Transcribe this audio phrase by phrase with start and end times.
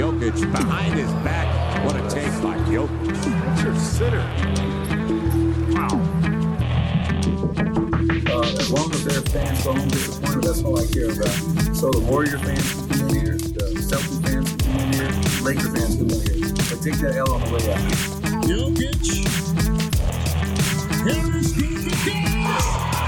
[0.00, 1.84] Jokic behind his back.
[1.84, 3.22] What a take by Jokic.
[3.44, 4.24] That's your sitter.
[5.74, 6.00] Wow.
[8.32, 11.76] Uh, as long as their fans go home disappointed, that's all I care about.
[11.76, 15.12] So the Warrior fans can come in here, the Celtics fans can come in here,
[15.42, 16.48] Laker fans can come in here.
[16.48, 17.84] But take that L on the way out.
[18.48, 19.04] Jokic.
[21.04, 22.99] Harris goes the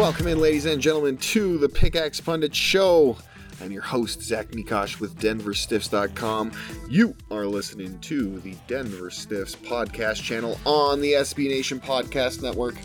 [0.00, 3.18] Welcome in, ladies and gentlemen, to the Pickaxe Pundit Show.
[3.60, 6.52] I'm your host, Zach Mikosh with DenverStiffs.com.
[6.88, 12.76] You are listening to the Denver Stiffs podcast channel on the SB Nation Podcast Network.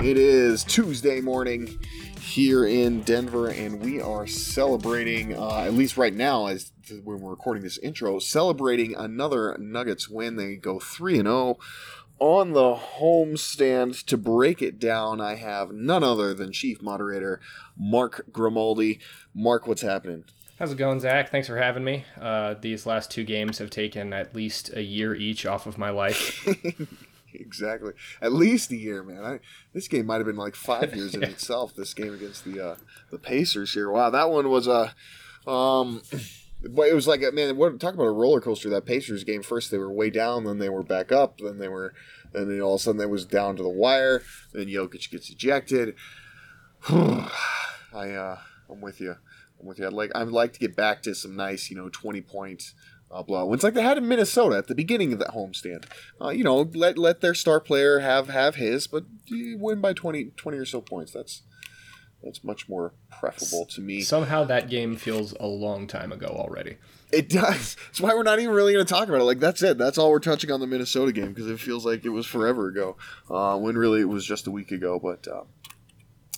[0.00, 1.78] It is Tuesday morning
[2.18, 6.72] here in Denver, and we are celebrating, uh, at least right now, as
[7.04, 10.36] when we're recording this intro, celebrating another Nuggets win.
[10.36, 11.58] They go 3 0
[12.24, 17.38] on the homestand to break it down, I have none other than chief moderator
[17.76, 18.98] Mark Grimaldi.
[19.34, 20.24] Mark, what's happening?
[20.58, 21.30] How's it going, Zach?
[21.30, 22.06] Thanks for having me.
[22.18, 25.90] Uh, these last two games have taken at least a year each off of my
[25.90, 26.48] life.
[27.34, 29.22] exactly, at least a year, man.
[29.22, 29.40] I,
[29.74, 31.76] this game might have been like five years in itself.
[31.76, 32.76] This game against the uh,
[33.10, 33.90] the Pacers here.
[33.90, 34.94] Wow, that one was a.
[35.46, 36.00] Um,
[36.64, 38.70] it was like man, what talk about a roller coaster.
[38.70, 39.42] That Pacers game.
[39.42, 41.94] First they were way down, then they were back up, then they were,
[42.32, 44.22] and then all of a sudden they was down to the wire.
[44.52, 45.94] Then Jokic gets ejected.
[46.88, 47.30] I
[47.92, 48.38] uh,
[48.70, 49.16] I'm with you.
[49.60, 49.86] I'm with you.
[49.86, 52.74] I'd like I'd like to get back to some nice, you know, twenty points.
[53.10, 55.84] Uh, blowout wins like they had in Minnesota at the beginning of that homestand.
[56.20, 60.32] Uh, you know, let let their star player have have his, but win by 20,
[60.36, 61.12] 20 or so points.
[61.12, 61.42] That's
[62.24, 64.00] that's much more preferable to me.
[64.00, 66.76] Somehow that game feels a long time ago already.
[67.12, 67.76] It does.
[67.86, 69.24] That's why we're not even really going to talk about it.
[69.24, 69.78] Like that's it.
[69.78, 72.68] That's all we're touching on the Minnesota game because it feels like it was forever
[72.68, 72.96] ago,
[73.30, 74.98] uh, when really it was just a week ago.
[74.98, 75.44] But uh,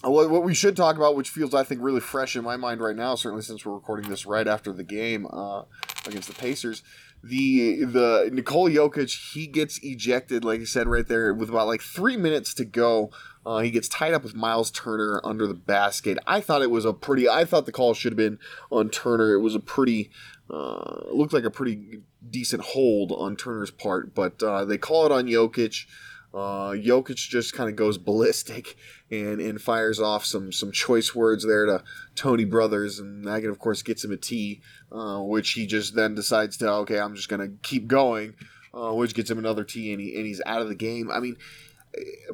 [0.03, 2.81] what, what we should talk about, which feels I think really fresh in my mind
[2.81, 5.63] right now, certainly since we're recording this right after the game uh,
[6.07, 6.83] against the Pacers,
[7.23, 11.83] the the Nikola Jokic he gets ejected, like I said right there, with about like
[11.83, 13.11] three minutes to go.
[13.47, 16.19] Uh, he gets tied up with Miles Turner under the basket.
[16.27, 17.29] I thought it was a pretty.
[17.29, 18.41] I thought the call should have been
[18.73, 19.35] on Turner.
[19.35, 20.11] It was a pretty.
[20.51, 25.13] Uh, looked like a pretty decent hold on Turner's part, but uh, they call it
[25.13, 25.87] on Jokic.
[26.35, 28.77] Uh, Jokic just kind of goes ballistic
[29.13, 31.85] and, and fires off some some choice words there to
[32.17, 36.17] Tony Brothers, and that of course gets him a T, uh, which he just then
[36.17, 38.35] decides to okay, I'm just gonna keep going,
[38.75, 41.13] uh, which gets him another T, and, he, and he's out of the game.
[41.13, 41.37] I mean,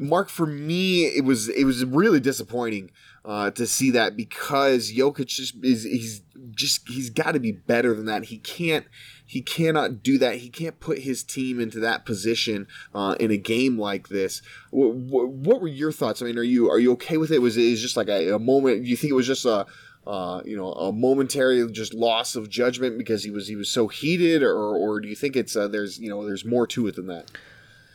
[0.01, 2.91] Mark, for me, it was it was really disappointing
[3.25, 7.95] uh, to see that because Jokic just is he's just he's got to be better
[7.95, 8.25] than that.
[8.25, 8.87] He can't
[9.25, 10.37] he cannot do that.
[10.37, 14.43] He can't put his team into that position uh, in a game like this.
[14.71, 16.21] What, what, were your thoughts?
[16.21, 17.39] I mean, are you are you okay with it?
[17.39, 18.85] Was it just like a, a moment?
[18.85, 19.67] You think it was just a
[20.07, 23.89] uh, you know a momentary just loss of judgment because he was he was so
[23.89, 26.97] heated, or or do you think it's uh, there's you know there's more to it
[26.97, 27.31] than that?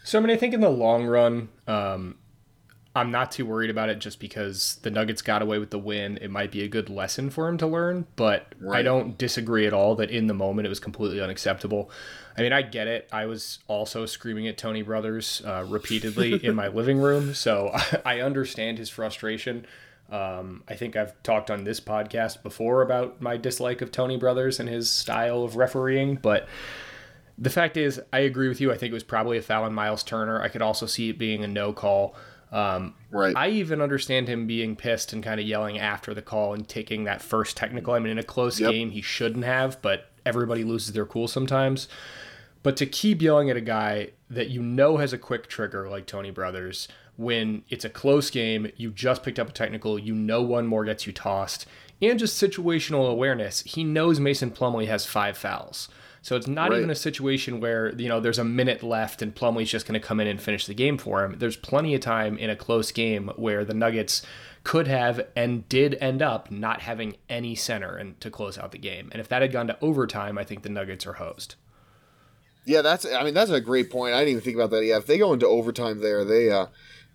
[0.08, 2.16] So I mean, I think in the long run, um,
[2.96, 6.18] I'm not too worried about it just because the Nuggets got away with the win.
[6.22, 8.80] It might be a good lesson for him to learn, but right.
[8.80, 11.92] I don't disagree at all that in the moment it was completely unacceptable.
[12.38, 13.10] I mean, I get it.
[13.12, 17.76] I was also screaming at Tony Brothers uh, repeatedly in my living room, so
[18.06, 19.66] I understand his frustration.
[20.10, 24.58] Um, I think I've talked on this podcast before about my dislike of Tony Brothers
[24.58, 26.48] and his style of refereeing, but
[27.38, 28.72] the fact is, I agree with you.
[28.72, 30.42] I think it was probably a foul on Miles Turner.
[30.42, 32.16] I could also see it being a no call.
[32.52, 33.36] Um, right.
[33.36, 37.04] I even understand him being pissed and kind of yelling after the call and taking
[37.04, 37.94] that first technical.
[37.94, 38.72] I mean, in a close yep.
[38.72, 41.88] game, he shouldn't have, but everybody loses their cool sometimes.
[42.64, 46.06] But to keep yelling at a guy that you know has a quick trigger like
[46.06, 50.42] Tony Brothers, when it's a close game, you just picked up a technical, you know
[50.42, 51.66] one more gets you tossed,
[52.02, 55.90] and just situational awareness, he knows Mason Plumlee has five fouls.
[56.28, 56.80] So it's not right.
[56.80, 60.06] even a situation where, you know, there's a minute left and Plumlee's just going to
[60.06, 61.40] come in and finish the game for him.
[61.40, 64.24] There's plenty of time in a close game where the Nuggets
[64.66, 68.78] could have and did end up not having any center and to close out the
[68.78, 69.08] game.
[69.14, 71.56] And if that had gone to overtime, I think the Nuggets are hosed.
[72.66, 74.14] Yeah, that's I mean that's a great point.
[74.14, 74.84] I didn't even think about that.
[74.84, 76.66] Yeah, if they go into overtime there, they uh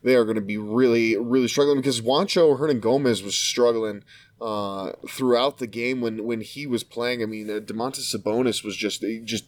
[0.02, 4.04] they are going to be really, really struggling because Juancho Hernangomez was struggling
[4.42, 7.22] uh, throughout the game when, when he was playing.
[7.22, 9.44] I mean, uh, Domantas Sabonis was just just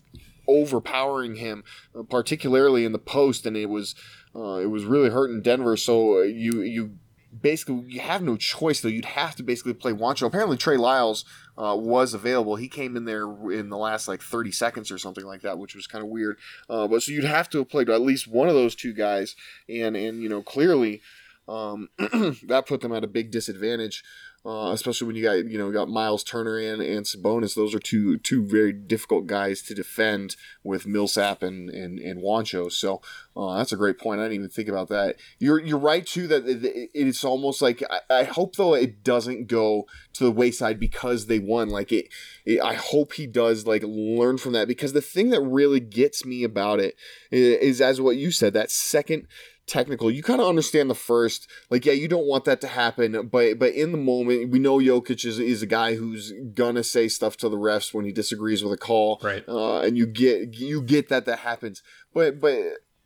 [0.47, 1.65] overpowering him,
[1.99, 3.95] uh, particularly in the post, and it was
[4.37, 5.77] uh, it was really hurting Denver.
[5.77, 6.93] So uh, you you
[7.41, 8.89] basically you have no choice though.
[8.89, 10.27] You'd have to basically play Juancho.
[10.27, 11.25] Apparently Trey Lyles
[11.59, 12.55] uh, was available.
[12.55, 15.75] He came in there in the last like 30 seconds or something like that, which
[15.75, 16.39] was kind of weird.
[16.71, 19.35] Uh, but so you'd have to have played at least one of those two guys,
[19.69, 21.03] and and you know clearly
[21.49, 24.03] um, that put them at a big disadvantage
[24.47, 27.55] uh, especially when you got you know got Miles Turner and and Sabonis.
[27.55, 32.71] Those are two two very difficult guys to defend with Millsap and and and Juancho.
[32.71, 33.01] So
[33.35, 34.21] uh, that's a great point.
[34.21, 35.17] I didn't even think about that.
[35.39, 36.43] You're you're right too that
[36.95, 41.39] it's almost like I, I, hope though it doesn't go to the wayside because they
[41.39, 41.71] won.
[41.71, 42.09] Like it,
[42.45, 46.25] it, I hope he does like learn from that because the thing that really gets
[46.25, 46.97] me about it
[47.31, 49.27] is, is as what you said that second
[49.67, 50.11] technical.
[50.11, 53.59] You kind of understand the first, like, yeah, you don't want that to happen, but
[53.59, 57.37] but in the moment, we know Jokic is, is a guy who's gonna say stuff
[57.39, 59.45] to the refs when he disagrees with a call, right?
[59.49, 61.83] Uh, and you get you get that that happens,
[62.13, 62.59] but but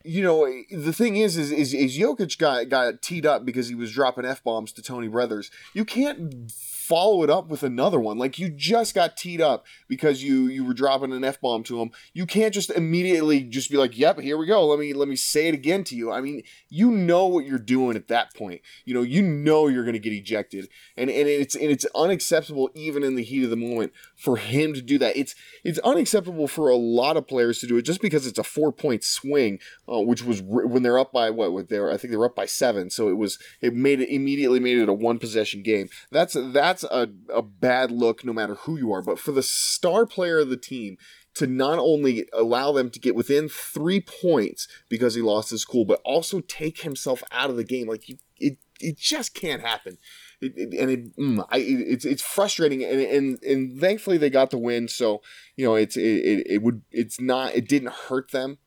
[0.05, 3.69] you know eh, the thing is is is, is Jokic got got teed up because
[3.69, 5.51] he was dropping f bombs to Tony Brothers.
[5.75, 6.51] You can't
[6.89, 8.17] follow it up with another one.
[8.17, 11.81] Like you just got teed up because you you were dropping an f bomb to
[11.83, 11.91] him.
[12.15, 14.67] You can't just immediately just be like, "Yep, here we go.
[14.67, 17.59] Let me let me say it again to you." I mean, you know what you're
[17.59, 18.63] doing at that point.
[18.87, 22.71] You know, you know you're going to get ejected, and and it's and it's unacceptable
[22.75, 25.17] even in the heat of the moment for him to do that.
[25.17, 25.35] It's
[25.65, 28.73] it's unacceptable for a lot of players to do it just because it's a four
[28.73, 29.59] point swing,
[29.91, 31.53] uh, which was when they're up by what?
[31.53, 34.13] What they I think they were up by seven, so it was it made it
[34.13, 35.89] immediately made it a one possession game.
[36.11, 39.03] That's that's that's a, a bad look no matter who you are.
[39.03, 40.99] But for the star player of the team
[41.35, 45.85] to not only allow them to get within three points because he lost his cool,
[45.85, 49.99] but also take himself out of the game, like you, it, it just can't happen.
[50.41, 54.51] It, it, and it, mm, I, it's it's frustrating, and, and and thankfully they got
[54.51, 54.89] the win.
[54.89, 55.23] So
[55.57, 58.59] you know, it's it, it would it's not it didn't hurt them.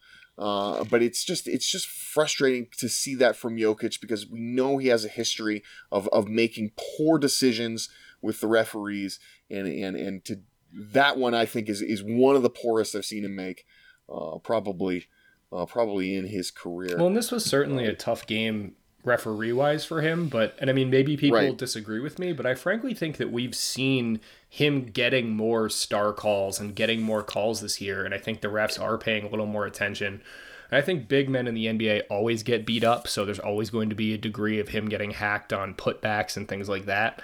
[0.42, 4.80] Uh, but it's just it's just frustrating to see that from Jokic because we know
[4.80, 5.62] he has a history
[5.92, 7.90] of, of making poor decisions
[8.24, 9.20] with the referees
[9.52, 10.40] and and and to
[10.74, 13.66] that one I think is is one of the poorest I've seen him make,
[14.12, 15.06] uh, probably
[15.54, 16.98] uh, probably in his career.
[16.98, 20.74] Well, and this was certainly a tough game referee wise for him, but and I
[20.74, 21.57] mean maybe people right.
[21.57, 26.59] disagree with me, but I frankly think that we've seen him getting more star calls
[26.59, 29.45] and getting more calls this year, and I think the refs are paying a little
[29.45, 30.21] more attention.
[30.69, 33.69] And I think big men in the NBA always get beat up, so there's always
[33.69, 37.21] going to be a degree of him getting hacked on putbacks and things like that.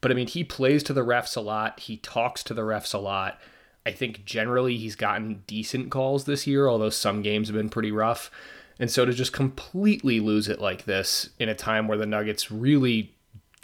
[0.00, 1.80] But I mean, he plays to the refs a lot.
[1.80, 3.40] He talks to the refs a lot.
[3.84, 7.92] I think generally he's gotten decent calls this year, although some games have been pretty
[7.92, 8.30] rough.
[8.78, 12.50] And so to just completely lose it like this in a time where the Nuggets
[12.50, 13.14] really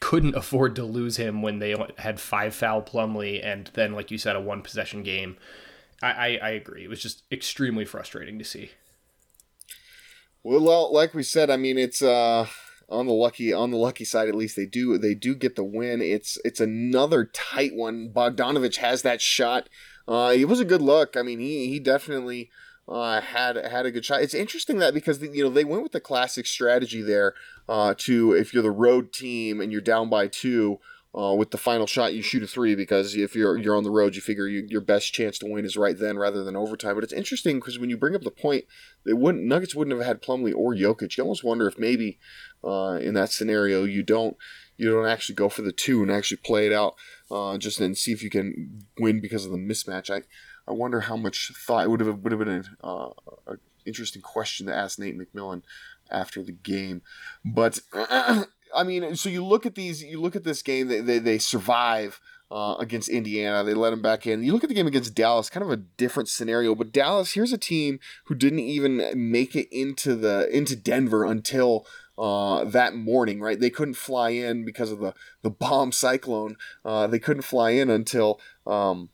[0.00, 4.18] couldn't afford to lose him when they had five foul Plumlee and then, like you
[4.18, 5.36] said, a one possession game.
[6.02, 6.84] I, I, I agree.
[6.84, 8.70] It was just extremely frustrating to see.
[10.42, 12.46] Well, like we said, I mean, it's uh,
[12.88, 15.64] on the lucky on the lucky side at least they do they do get the
[15.64, 16.02] win.
[16.02, 18.10] It's it's another tight one.
[18.12, 19.68] Bogdanovich has that shot.
[20.08, 21.16] Uh, it was a good look.
[21.16, 22.50] I mean, he he definitely
[22.88, 24.22] uh, had had a good shot.
[24.22, 27.34] It's interesting that because you know they went with the classic strategy there
[27.68, 30.78] uh, to if you're the road team and you're down by two.
[31.14, 33.90] Uh, with the final shot, you shoot a three because if you're you're on the
[33.90, 36.94] road, you figure you, your best chance to win is right then rather than overtime.
[36.94, 38.64] But it's interesting because when you bring up the point,
[39.04, 41.18] they wouldn't Nuggets wouldn't have had Plumlee or Jokic.
[41.18, 42.18] You almost wonder if maybe
[42.64, 44.38] uh, in that scenario you don't
[44.78, 46.94] you don't actually go for the two and actually play it out
[47.30, 50.08] uh, just and see if you can win because of the mismatch.
[50.08, 50.22] I
[50.66, 53.10] I wonder how much thought it would have would have been an uh,
[53.84, 55.62] interesting question to ask Nate McMillan
[56.10, 57.02] after the game.
[57.44, 60.88] But I mean, so you look at these, you look at this game.
[60.88, 62.20] They they, they survive.
[62.50, 63.64] Uh, against Indiana.
[63.64, 64.42] They let them back in.
[64.42, 66.74] You look at the game against Dallas, kind of a different scenario.
[66.74, 69.02] But Dallas, here's a team who didn't even
[69.32, 71.86] make it into the into Denver until
[72.18, 73.40] uh, that morning.
[73.40, 76.58] Right, they couldn't fly in because of the the bomb cyclone.
[76.84, 79.08] Uh, they couldn't fly in until um,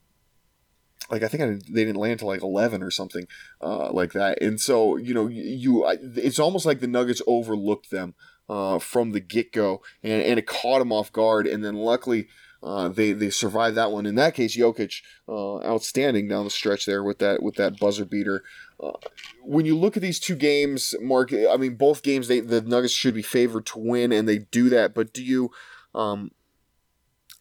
[1.11, 3.27] like I think I, they didn't land until like eleven or something
[3.61, 4.43] uh, like that.
[4.43, 8.15] And so you know you, it's almost like the Nuggets overlooked them
[8.49, 11.47] uh, from the get go, and, and it caught them off guard.
[11.47, 12.29] And then luckily.
[12.61, 14.05] Uh, they they survived that one.
[14.05, 18.05] In that case, Jokic, uh, outstanding down the stretch there with that with that buzzer
[18.05, 18.43] beater.
[18.83, 18.95] Uh,
[19.45, 22.93] when you look at these two games, Mark, I mean both games they the Nuggets
[22.93, 24.93] should be favored to win, and they do that.
[24.93, 25.53] But do you
[25.95, 26.33] um,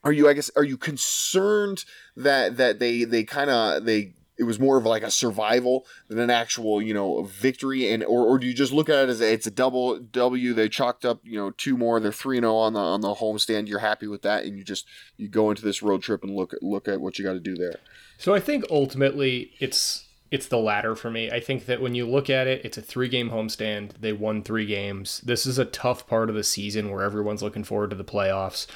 [0.08, 1.84] are you I guess are you concerned
[2.16, 6.18] that that they they kind of they it was more of like a survival than
[6.18, 9.20] an actual you know victory and or, or do you just look at it as
[9.20, 12.72] a, it's a double w they chalked up you know two more they're 3-0 on
[12.72, 14.88] the on the homestand you're happy with that and you just
[15.18, 17.56] you go into this road trip and look look at what you got to do
[17.56, 17.76] there
[18.18, 21.32] so i think ultimately it's it's the latter for me.
[21.32, 23.92] I think that when you look at it, it's a three game homestand.
[24.00, 25.22] They won three games.
[25.22, 28.68] This is a tough part of the season where everyone's looking forward to the playoffs.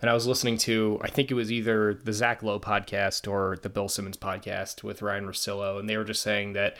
[0.00, 3.56] And I was listening to, I think it was either the Zach Lowe podcast or
[3.62, 6.76] the Bill Simmons podcast with Ryan Russillo, and they were just saying that,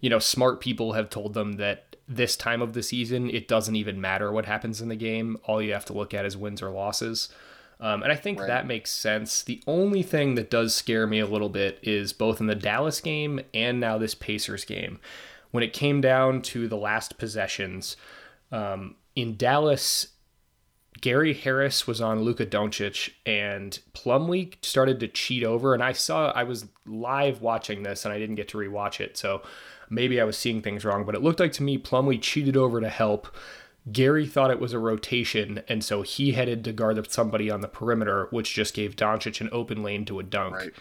[0.00, 3.76] you know, smart people have told them that this time of the season, it doesn't
[3.76, 5.38] even matter what happens in the game.
[5.44, 7.28] All you have to look at is wins or losses.
[7.80, 8.48] Um, and I think right.
[8.48, 9.42] that makes sense.
[9.42, 13.00] The only thing that does scare me a little bit is both in the Dallas
[13.00, 14.98] game and now this Pacers game.
[15.50, 17.96] When it came down to the last possessions,
[18.50, 20.08] um, in Dallas,
[21.00, 25.74] Gary Harris was on Luka Doncic and Plumlee started to cheat over.
[25.74, 29.16] And I saw, I was live watching this and I didn't get to rewatch it.
[29.16, 29.42] So
[29.90, 32.80] maybe I was seeing things wrong, but it looked like to me Plumlee cheated over
[32.80, 33.34] to help.
[33.90, 37.68] Gary thought it was a rotation, and so he headed to guard somebody on the
[37.68, 40.56] perimeter, which just gave Doncic an open lane to a dunk.
[40.56, 40.72] Right.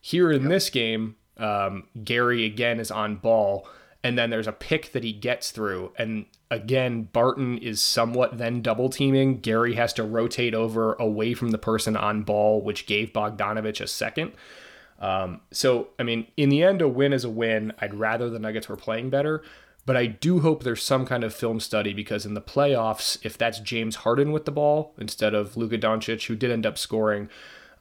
[0.00, 0.50] Here in yep.
[0.50, 3.68] this game, um, Gary again is on ball,
[4.04, 8.60] and then there's a pick that he gets through, and again Barton is somewhat then
[8.60, 9.40] double teaming.
[9.40, 13.86] Gary has to rotate over away from the person on ball, which gave Bogdanovich a
[13.86, 14.32] second.
[15.00, 17.72] Um, so I mean, in the end, a win is a win.
[17.80, 19.42] I'd rather the Nuggets were playing better,
[19.86, 23.38] but I do hope there's some kind of film study because in the playoffs, if
[23.38, 27.30] that's James Harden with the ball instead of Luka Doncic, who did end up scoring,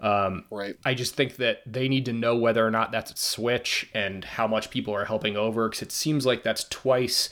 [0.03, 0.75] um, right.
[0.85, 4.23] I just think that they need to know whether or not that's a switch and
[4.23, 7.29] how much people are helping over because it seems like that's twice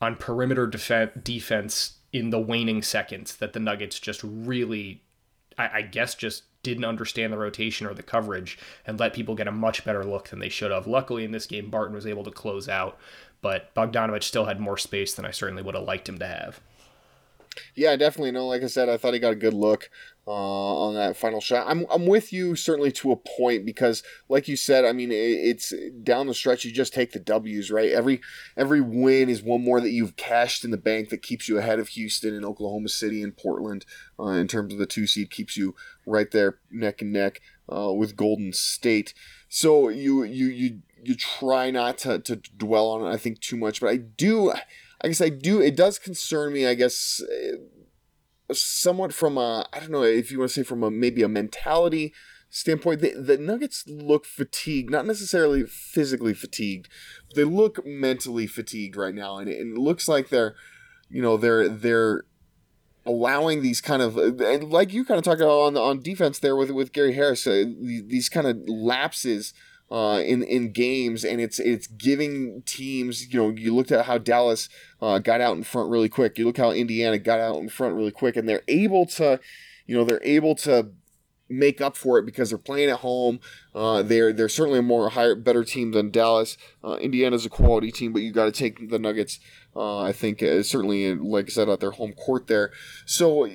[0.00, 5.02] on perimeter def- defense in the waning seconds that the Nuggets just really,
[5.58, 9.48] I, I guess, just didn't understand the rotation or the coverage and let people get
[9.48, 10.86] a much better look than they should have.
[10.86, 12.98] Luckily, in this game, Barton was able to close out
[13.42, 16.60] but Bogdanovich still had more space than I certainly would have liked him to have.
[17.74, 18.30] Yeah, definitely.
[18.30, 19.90] No, like I said, I thought he got a good look
[20.26, 21.66] uh, on that final shot.
[21.68, 25.72] I'm, I'm with you certainly to a point because, like you said, I mean, it's
[26.02, 26.64] down the stretch.
[26.64, 27.90] You just take the W's, right?
[27.90, 28.20] Every
[28.56, 31.78] every win is one more that you've cashed in the bank that keeps you ahead
[31.78, 33.84] of Houston and Oklahoma City and Portland
[34.18, 35.74] uh, in terms of the two seed, keeps you
[36.06, 39.14] right there neck and neck uh, with Golden State.
[39.48, 43.56] So you you you you try not to, to dwell on it, I think, too
[43.56, 43.80] much.
[43.80, 47.20] But I do, I guess I do, it does concern me, I guess,
[48.54, 51.28] somewhat from a, I don't know if you want to say from a maybe a
[51.28, 52.12] mentality
[52.50, 53.00] standpoint.
[53.00, 56.88] The, the Nuggets look fatigued, not necessarily physically fatigued,
[57.28, 59.38] but they look mentally fatigued right now.
[59.38, 60.54] And it, and it looks like they're,
[61.08, 62.24] you know, they're, they're,
[63.04, 66.70] allowing these kind of like you kind of talked about on on defense there with
[66.70, 69.52] with Gary Harris uh, these kind of lapses
[69.90, 73.32] uh, in in games, and it's it's giving teams.
[73.32, 74.68] You know, you looked at how Dallas
[75.00, 76.38] uh, got out in front really quick.
[76.38, 79.38] You look how Indiana got out in front really quick, and they're able to,
[79.86, 80.90] you know, they're able to
[81.52, 83.38] make up for it because they're playing at home.
[83.74, 86.56] Uh, they're they're certainly a more higher better team than Dallas.
[86.82, 89.38] Uh, Indiana's a quality team, but you got to take the Nuggets.
[89.76, 92.72] Uh, I think uh, certainly, like I said, at their home court there.
[93.04, 93.48] So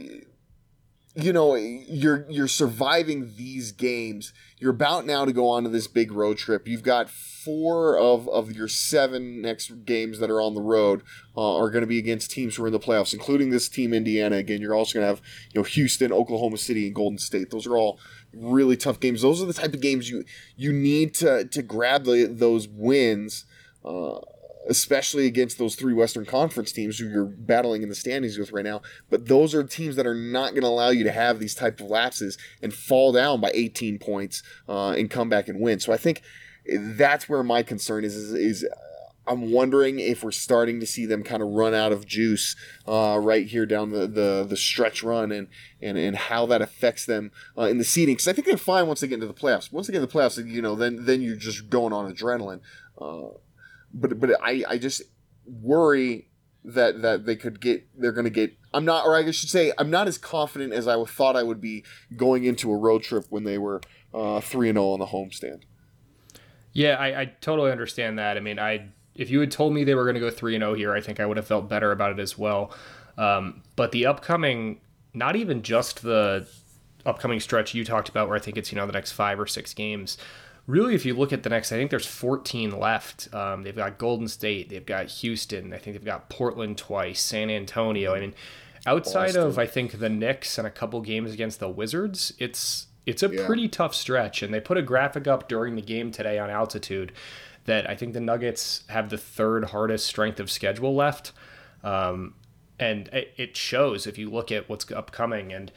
[1.18, 4.34] you know you're you're surviving these games.
[4.60, 6.68] You're about now to go on to this big road trip.
[6.68, 11.02] You've got four of, of your seven next games that are on the road
[11.36, 13.94] uh, are going to be against teams who are in the playoffs including this team
[13.94, 14.38] indiana.
[14.38, 15.22] Again you're also going to have
[15.54, 17.50] you know houston oklahoma city and golden state.
[17.50, 18.00] Those are all
[18.34, 19.24] really tough games.
[19.24, 20.24] Those are the type of games you
[20.56, 23.46] you need to to grab the, those wins
[23.84, 24.20] uh,
[24.70, 28.66] especially against those three Western Conference teams who you're battling in the standings with right
[28.66, 28.82] now.
[29.10, 31.80] But those are teams that are not going to allow you to have these type
[31.80, 35.80] of lapses and fall down by 18 points uh, and come back and win.
[35.80, 36.22] So I think
[36.68, 38.16] that's where my concern is.
[38.16, 38.76] Is, is uh,
[39.28, 42.56] I'm wondering if we're starting to see them kind of run out of juice
[42.88, 45.48] uh, right here down the, the, the stretch run and,
[45.82, 48.16] and, and how that affects them uh, in the seeding.
[48.16, 49.72] Because I think they're fine once they get into the playoffs.
[49.72, 52.62] Once they get into the playoffs, you know, then then you're just going on adrenaline.
[53.00, 53.38] Uh,
[53.94, 55.02] but but I I just
[55.46, 56.30] worry
[56.64, 59.72] that that they could get they're going to get I'm not or I should say
[59.78, 61.84] I'm not as confident as I thought I would be
[62.16, 63.82] going into a road trip when they were
[64.14, 65.64] uh, three and zero oh on the homestand.
[66.74, 68.38] Yeah, I, I totally understand that.
[68.38, 70.62] I mean, I if you had told me they were going to go three and
[70.62, 72.72] zero oh here, I think I would have felt better about it as well.
[73.18, 74.82] Um, but the upcoming,
[75.14, 76.48] not even just the
[77.06, 79.48] upcoming stretch you talked about, where I think it's you know the next five or
[79.48, 80.18] six games
[80.68, 83.34] really, if you look at the next, I think there's 14 left.
[83.34, 87.50] Um, they've got Golden State, they've got Houston, I think they've got Portland twice, San
[87.50, 88.14] Antonio.
[88.14, 88.36] I mean,
[88.86, 89.44] outside Boston.
[89.44, 93.30] of I think the Knicks and a couple games against the Wizards, it's it's a
[93.34, 93.46] Yeah.
[93.46, 94.44] pretty tough stretch.
[94.44, 97.14] And they put a graphic up during the game today on altitude
[97.64, 101.32] that I think the Nuggets have the third hardest strength of schedule left.
[101.86, 102.34] Um,
[102.78, 105.54] and it, it shows if you look at what's upcoming.
[105.54, 105.72] And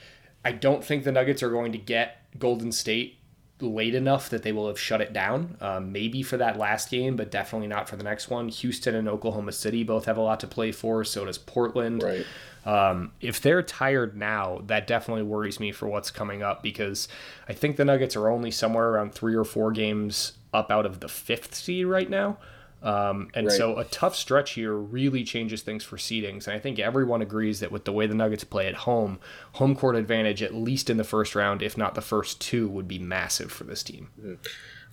[0.44, 3.19] I don't think the Nuggets are going to get Golden State
[3.62, 5.57] late enough that they will have shut it down.
[5.61, 8.49] Um, maybe for that last game, but definitely not for the next one.
[8.49, 11.05] Houston and Oklahoma City both have a lot to play for.
[11.05, 12.02] So does Portland.
[12.02, 12.26] Right.
[12.64, 17.09] Um, if they're tired now, that definitely worries me for what's coming up because
[17.49, 21.00] I think the Nuggets are only somewhere around three or four games up out of
[21.00, 22.38] the fifth seed right now.
[22.82, 23.56] Um, and Right.
[23.56, 26.46] so a tough stretch here really changes things for seedings.
[26.46, 29.18] And I think everyone agrees that with the way the Nuggets play at home,
[29.52, 32.88] home court advantage, at least in the first round, if not the first two, would
[32.88, 34.08] be massive for this team.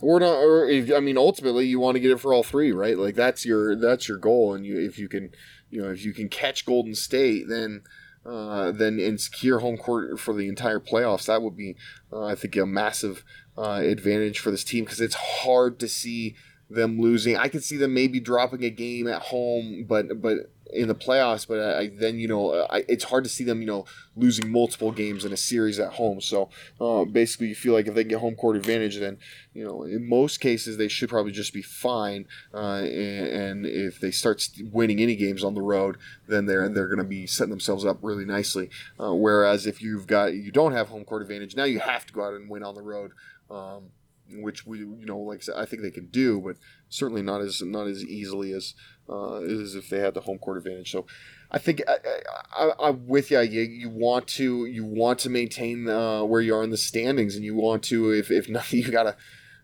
[0.02, 2.72] Or not, or if, I mean, ultimately, you want to get it for all three,
[2.72, 2.98] right?
[2.98, 5.32] Like that's your that's your goal, and you if you can,
[5.72, 7.82] you know, if you can catch Golden State, then
[8.24, 11.76] uh, then and secure home court for the entire playoffs, that would be,
[12.14, 13.24] uh, I think, a massive
[13.58, 16.36] uh, advantage for this team because it's hard to see
[16.70, 17.38] them losing.
[17.38, 21.48] I could see them maybe dropping a game at home, but but in the playoffs,
[21.48, 24.92] but I, then you know I, it's hard to see them you know losing multiple
[24.92, 26.20] games in a series at home.
[26.22, 26.50] So
[26.82, 29.18] uh, basically, you feel like if they get home court advantage, then
[29.54, 32.26] you know in most cases they should probably just be fine.
[32.54, 35.98] Uh, and, and if they start winning any games on the road,
[36.28, 38.70] then they're they're going to be setting themselves up really nicely.
[39.00, 42.14] Uh, whereas if you've got you don't have home court advantage, now you have to
[42.14, 43.12] go out and win on the road.
[43.50, 43.92] Um,
[44.32, 46.58] which we you know like I said, I think they can do, but
[46.90, 48.74] certainly not as not as easily as
[49.10, 50.92] uh, as if they had the home court advantage.
[50.92, 51.06] So
[51.50, 51.98] I think I,
[52.58, 53.40] I, I'm with you.
[53.40, 53.62] you.
[53.62, 57.46] You want to you want to maintain uh, where you are in the standings, and
[57.46, 59.16] you want to if if nothing you gotta.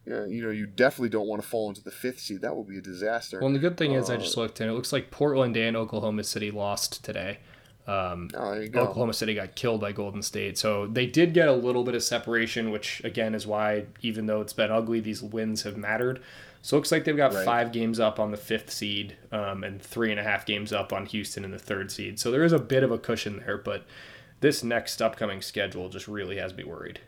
[0.05, 2.41] Uh, you know, you definitely don't want to fall into the fifth seed.
[2.41, 3.39] That would be a disaster.
[3.39, 5.55] Well, and the good thing is, I Uh, just looked and it looks like Portland
[5.55, 7.39] and Oklahoma City lost today.
[7.85, 8.81] Um, Oh, there you go.
[8.81, 10.57] Oklahoma City got killed by Golden State.
[10.57, 14.39] So they did get a little bit of separation, which again is why, even though
[14.41, 16.21] it's been ugly, these wins have mattered.
[16.61, 17.43] So it looks like they've got Right.
[17.43, 20.93] five games up on the fifth seed um, and three and a half games up
[20.93, 22.19] on Houston in the third seed.
[22.19, 23.83] So there is a bit of a cushion there, but
[24.39, 27.01] this next upcoming schedule just really has me worried.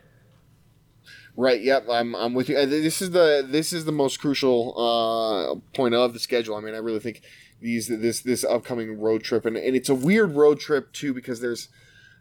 [1.38, 1.60] Right.
[1.62, 1.86] Yep.
[1.90, 2.54] I'm, I'm with you.
[2.66, 6.56] This is the this is the most crucial uh, point of the schedule.
[6.56, 7.22] I mean, I really think
[7.60, 11.40] these this this upcoming road trip and, and it's a weird road trip too because
[11.40, 11.68] there's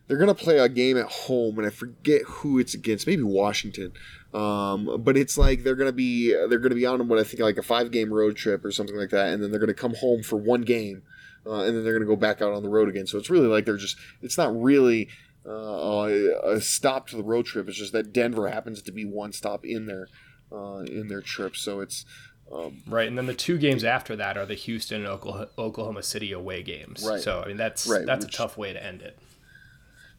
[0.08, 3.08] they're gonna play a game at home and I forget who it's against.
[3.08, 3.92] Maybe Washington.
[4.34, 7.58] Um, but it's like they're gonna be they're gonna be on what I think like
[7.58, 10.24] a five game road trip or something like that, and then they're gonna come home
[10.24, 11.04] for one game,
[11.46, 13.08] uh, and then they're gonna go back out on the road again.
[13.08, 15.10] So it's really like they're just it's not really
[15.48, 16.10] uh,
[16.44, 17.68] a stop to the road trip.
[17.68, 20.08] It's just that Denver happens to be one stop in their
[20.52, 21.56] uh, in their trip.
[21.56, 22.06] So it's
[22.52, 26.04] um, Right, and then the two games after that are the Houston and Oklahoma, Oklahoma
[26.04, 27.06] City away games.
[27.08, 27.22] Right.
[27.22, 29.18] So I mean that's Right, that's which- a tough way to end it.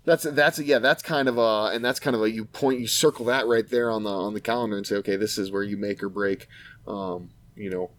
[0.05, 2.87] that's that's yeah that's kind of a and that's kind of a you point you
[2.87, 5.63] circle that right there on the on the calendar and say okay this is where
[5.65, 6.47] you make or break
[6.87, 7.91] um, you know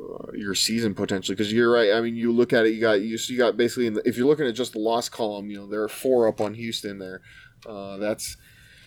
[0.00, 3.00] uh, your season potentially because you're right I mean you look at it you got
[3.00, 5.48] you, so you got basically in the, if you're looking at just the loss column
[5.50, 7.20] you know there are four up on Houston there
[7.64, 8.36] uh, that's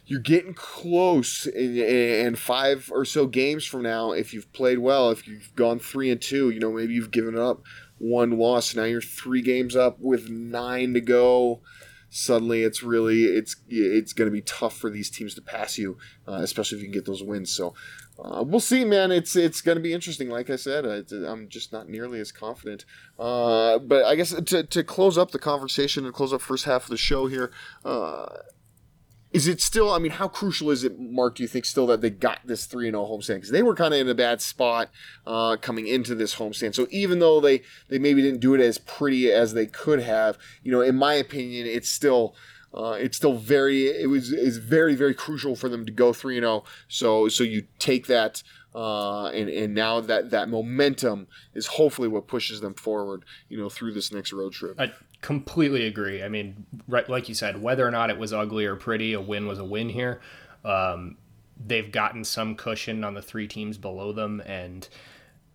[0.09, 5.11] you're getting close in, in five or so games from now if you've played well
[5.11, 7.61] if you've gone three and two you know maybe you've given up
[7.99, 11.61] one loss now you're three games up with nine to go.
[12.09, 15.97] Suddenly it's really it's it's going to be tough for these teams to pass you
[16.27, 17.51] uh, especially if you can get those wins.
[17.51, 17.75] So
[18.17, 19.11] uh, we'll see man.
[19.11, 20.27] It's it's going to be interesting.
[20.27, 22.85] Like i said I, i'm just not nearly as confident.
[23.19, 26.83] Uh, but i guess to, to close up the conversation and close up first half
[26.83, 27.51] of the show here
[27.85, 28.25] uh,
[29.31, 29.91] is it still?
[29.91, 31.35] I mean, how crucial is it, Mark?
[31.35, 33.75] Do you think still that they got this three and zero homestand because they were
[33.75, 34.89] kind of in a bad spot
[35.27, 36.73] uh, coming into this homestand.
[36.73, 40.37] So even though they they maybe didn't do it as pretty as they could have,
[40.63, 42.35] you know, in my opinion, it's still.
[42.71, 46.37] Uh, it's still very it was is very very crucial for them to go 3
[46.37, 48.43] and 0 so so you take that
[48.75, 53.69] uh, and and now that that momentum is hopefully what pushes them forward you know
[53.69, 56.23] through this next road trip I completely agree.
[56.23, 59.21] I mean, right, like you said, whether or not it was ugly or pretty, a
[59.21, 60.21] win was a win here.
[60.63, 61.17] Um,
[61.65, 64.87] they've gotten some cushion on the three teams below them, and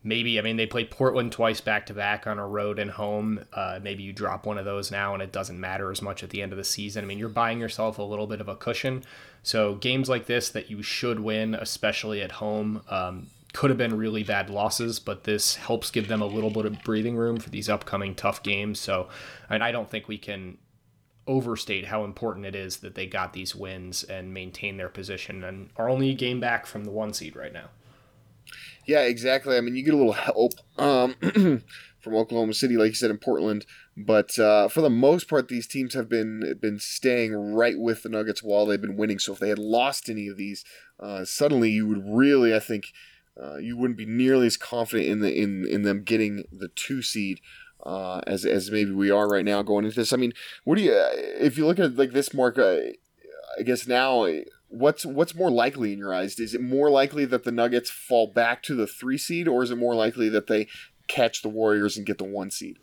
[0.02, 3.44] maybe I mean they played Portland twice back to back on a road and home.
[3.52, 6.30] Uh, maybe you drop one of those now, and it doesn't matter as much at
[6.30, 7.04] the end of the season.
[7.04, 9.02] I mean, you're buying yourself a little bit of a cushion.
[9.42, 12.82] So games like this that you should win, especially at home.
[12.88, 16.66] Um, could have been really bad losses, but this helps give them a little bit
[16.66, 18.80] of breathing room for these upcoming tough games.
[18.80, 19.08] So,
[19.48, 20.58] and I don't think we can
[21.26, 25.70] overstate how important it is that they got these wins and maintain their position and
[25.76, 27.70] are only a game back from the one seed right now.
[28.86, 29.56] Yeah, exactly.
[29.56, 31.14] I mean, you get a little help um,
[32.00, 33.64] from Oklahoma City, like you said in Portland.
[33.96, 38.08] But uh, for the most part, these teams have been been staying right with the
[38.08, 39.20] Nuggets while they've been winning.
[39.20, 40.64] So if they had lost any of these,
[41.00, 42.86] uh, suddenly you would really, I think,
[43.42, 47.02] uh, you wouldn't be nearly as confident in the in in them getting the two
[47.02, 47.40] seed.
[47.84, 50.14] Uh, as, as maybe we are right now going into this.
[50.14, 50.32] I mean,
[50.64, 52.58] what do you if you look at like this mark?
[52.58, 52.78] Uh,
[53.58, 54.26] I guess now
[54.68, 56.38] what's what's more likely in your eyes?
[56.38, 59.70] Is it more likely that the Nuggets fall back to the three seed, or is
[59.70, 60.66] it more likely that they
[61.06, 62.78] catch the Warriors and get the one seed?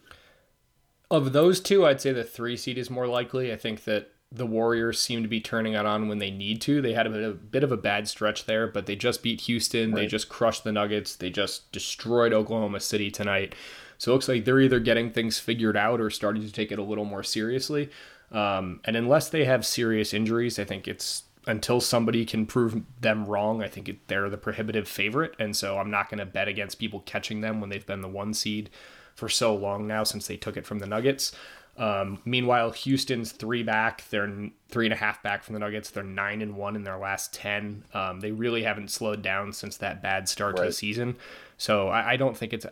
[1.10, 3.52] Of those two, I'd say the three seed is more likely.
[3.52, 6.82] I think that the Warriors seem to be turning it on when they need to.
[6.82, 9.22] They had a bit, of, a bit of a bad stretch there, but they just
[9.22, 9.92] beat Houston.
[9.92, 10.02] Right.
[10.02, 11.16] They just crushed the Nuggets.
[11.16, 13.56] They just destroyed Oklahoma City tonight.
[13.98, 16.80] So it looks like they're either getting things figured out or starting to take it
[16.80, 17.90] a little more seriously.
[18.32, 23.26] Um, and unless they have serious injuries, I think it's until somebody can prove them
[23.26, 25.36] wrong, I think it, they're the prohibitive favorite.
[25.40, 28.08] And so I'm not going to bet against people catching them when they've been the
[28.08, 28.70] one seed
[29.16, 31.34] for so long now since they took it from the Nuggets.
[31.82, 34.08] Um, meanwhile, Houston's three back.
[34.12, 35.90] They're three and a half back from the Nuggets.
[35.90, 37.84] They're nine and one in their last ten.
[37.96, 40.66] Um, they really haven't slowed down since that bad start right.
[40.66, 41.18] to the season.
[41.58, 42.68] So I, I don't think it's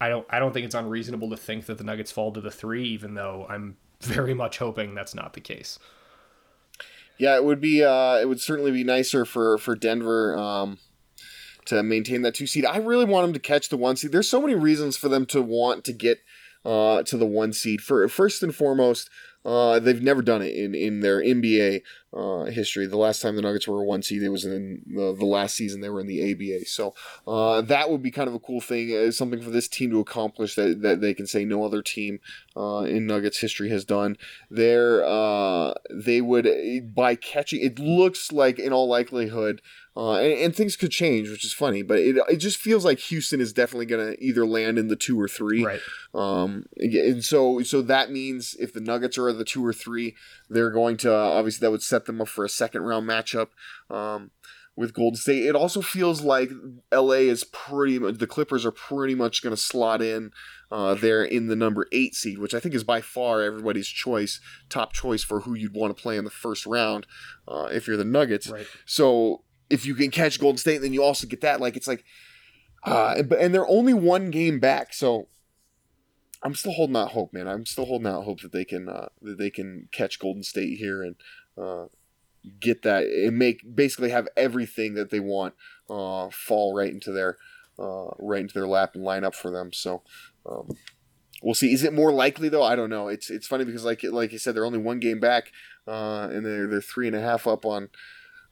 [0.00, 2.52] I don't I don't think it's unreasonable to think that the Nuggets fall to the
[2.52, 5.80] three, even though I'm very much hoping that's not the case.
[7.18, 7.82] Yeah, it would be.
[7.82, 10.78] Uh, it would certainly be nicer for for Denver um,
[11.64, 12.64] to maintain that two seed.
[12.64, 14.12] I really want them to catch the one seed.
[14.12, 16.20] There's so many reasons for them to want to get
[16.64, 17.80] uh, to the one seed.
[17.80, 19.10] For first and foremost,
[19.44, 22.86] uh, they've never done it in, in their NBA uh, history.
[22.86, 25.54] The last time the Nuggets were a one seed, it was in the, the last
[25.54, 26.66] season they were in the ABA.
[26.66, 26.94] So
[27.26, 30.00] uh, that would be kind of a cool thing, uh, something for this team to
[30.00, 32.18] accomplish that, that they can say no other team
[32.56, 34.18] uh, in Nuggets history has done.
[34.50, 37.62] There, uh, they would by catching.
[37.62, 39.62] It looks like, in all likelihood,
[39.98, 43.00] uh, and, and, things could change, which is funny, but it, it just feels like
[43.00, 45.64] Houston is definitely going to either land in the two or three.
[45.64, 45.80] Right.
[46.14, 50.14] Um, and so, so that means if the Nuggets are the two or three,
[50.48, 53.48] they're going to obviously that would set them up for a second round matchup.
[53.90, 54.30] Um,
[54.76, 56.52] with Golden State, it also feels like
[56.92, 60.30] LA is pretty much the Clippers are pretty much going to slot in
[60.70, 64.40] uh, there in the number eight seed, which I think is by far everybody's choice,
[64.68, 67.08] top choice for who you'd want to play in the first round
[67.48, 68.48] uh, if you're the Nuggets.
[68.48, 68.68] Right.
[68.86, 71.60] So if you can catch Golden State, then you also get that.
[71.60, 72.04] Like it's like,
[72.84, 75.28] uh, and, and they're only one game back, so
[76.42, 77.48] I'm still holding out hope, man.
[77.48, 80.78] I'm still holding out hope that they can uh, that they can catch Golden State
[80.78, 81.16] here and
[81.56, 81.86] uh,
[82.60, 85.54] get that and make basically have everything that they want
[85.90, 87.36] uh, fall right into their
[87.78, 89.72] uh, right into their lap and line up for them.
[89.72, 90.02] So.
[90.48, 90.76] Um,
[91.42, 91.72] we'll see.
[91.72, 92.62] Is it more likely though?
[92.62, 93.08] I don't know.
[93.08, 95.52] It's it's funny because like like you said, they're only one game back,
[95.86, 97.90] uh, and they're they're three and a half up on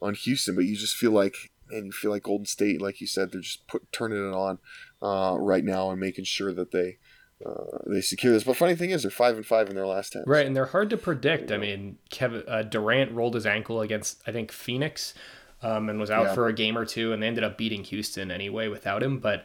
[0.01, 3.07] on Houston, but you just feel like and you feel like Golden State, like you
[3.07, 4.59] said, they're just put turning it on
[5.03, 6.99] uh, right now and making sure that they
[7.45, 8.45] uh, they secure this.
[8.45, 10.25] But funny thing is, they're five and five in their last ten.
[10.27, 11.53] Right, and they're hard to predict.
[11.53, 15.15] I mean, Kevin uh, Durant rolled his ankle against I think Phoenix,
[15.63, 16.35] um, and was out yeah.
[16.35, 19.19] for a game or two, and they ended up beating Houston anyway without him.
[19.19, 19.45] But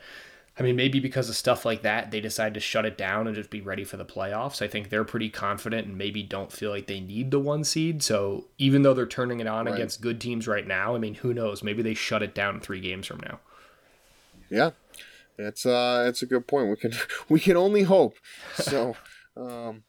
[0.62, 3.36] I mean, maybe because of stuff like that, they decide to shut it down and
[3.36, 4.62] just be ready for the playoffs.
[4.62, 8.04] I think they're pretty confident and maybe don't feel like they need the one seed.
[8.04, 9.74] So even though they're turning it on right.
[9.74, 11.64] against good teams right now, I mean, who knows?
[11.64, 13.40] Maybe they shut it down three games from now.
[14.52, 14.70] Yeah,
[15.36, 16.70] that's uh, that's a good point.
[16.70, 16.92] We can
[17.30, 18.18] we can only hope.
[18.54, 18.96] So,
[19.36, 19.82] um,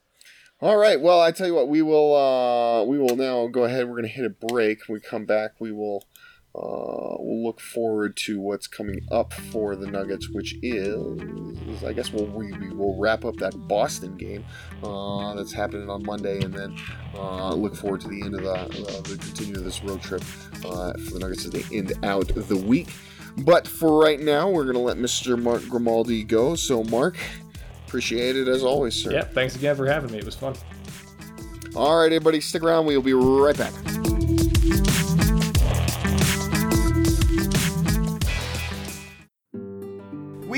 [0.58, 0.98] all right.
[0.98, 3.90] Well, I tell you what, we will uh, we will now go ahead.
[3.90, 4.88] We're gonna hit a break.
[4.88, 6.06] When we come back, we will
[6.54, 12.12] uh, we'll look forward to what's coming up for the Nuggets, which is, I guess,
[12.12, 14.44] we'll, we, we will wrap up that Boston game
[14.82, 16.76] uh, that's happening on Monday, and then
[17.14, 20.22] uh, look forward to the end of the, uh, the continue of this road trip
[20.66, 22.88] uh, for the Nuggets as they end out the week.
[23.38, 25.40] But for right now, we're going to let Mr.
[25.40, 26.54] Mark Grimaldi go.
[26.54, 27.16] So, Mark,
[27.86, 29.10] appreciate it as always, sir.
[29.10, 30.18] Yeah, thanks again for having me.
[30.18, 30.54] It was fun.
[31.74, 32.84] All right, everybody, stick around.
[32.84, 33.72] We'll be right back.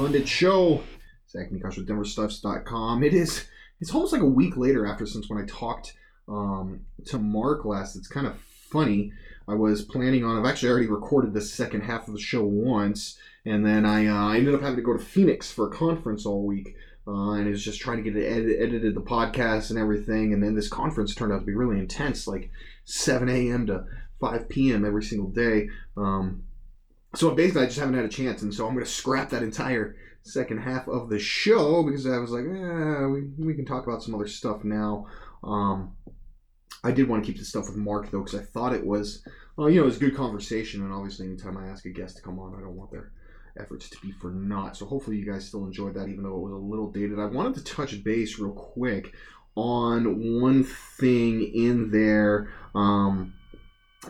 [0.00, 0.82] Pundit Show.
[1.28, 3.02] Zach Mikosh with DenverStiffs.com.
[3.02, 3.44] It is,
[3.82, 5.92] it's almost like a week later after since when I talked
[6.26, 7.96] um, to Mark last.
[7.96, 8.34] It's kind of
[8.70, 9.12] funny.
[9.46, 13.18] I was planning on, I've actually already recorded the second half of the show once,
[13.44, 16.24] and then I, uh, I ended up having to go to Phoenix for a conference
[16.24, 16.74] all week.
[17.06, 20.32] Uh, and it was just trying to get it edit, edited, the podcast and everything.
[20.32, 22.50] And then this conference turned out to be really intense, like
[22.86, 23.66] 7 a.m.
[23.66, 23.84] to
[24.18, 24.86] 5 p.m.
[24.86, 25.68] every single day.
[25.94, 26.44] Um,
[27.14, 29.42] so basically, I just haven't had a chance, and so I'm going to scrap that
[29.42, 33.86] entire second half of the show because I was like, eh, we, we can talk
[33.86, 35.06] about some other stuff now.
[35.42, 35.96] Um,
[36.84, 39.26] I did want to keep the stuff with Mark though because I thought it was,
[39.56, 42.22] well, you know, it was good conversation, and obviously, anytime I ask a guest to
[42.22, 43.12] come on, I don't want their
[43.58, 44.76] efforts to be for naught.
[44.76, 47.18] So hopefully, you guys still enjoyed that, even though it was a little dated.
[47.18, 49.12] I wanted to touch base real quick
[49.56, 52.52] on one thing in there.
[52.74, 53.34] Um,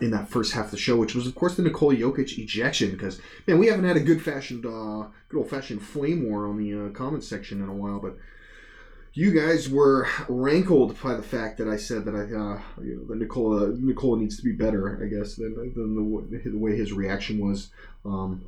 [0.01, 2.93] in that first half of the show, which was of course the Nikola Jokic ejection,
[2.93, 6.57] because man, we haven't had a good fashioned, uh, good old fashioned flame war on
[6.57, 8.17] the uh, comments section in a while, but
[9.13, 13.05] you guys were rankled by the fact that I said that I, uh, you know,
[13.09, 15.95] that Nikola Nikola needs to be better, I guess, than, than
[16.31, 17.71] the, the way his reaction was.
[18.05, 18.45] Um,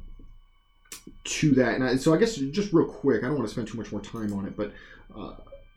[1.24, 3.66] to that, and I, so I guess just real quick, I don't want to spend
[3.66, 4.72] too much more time on it, but
[5.16, 5.34] uh,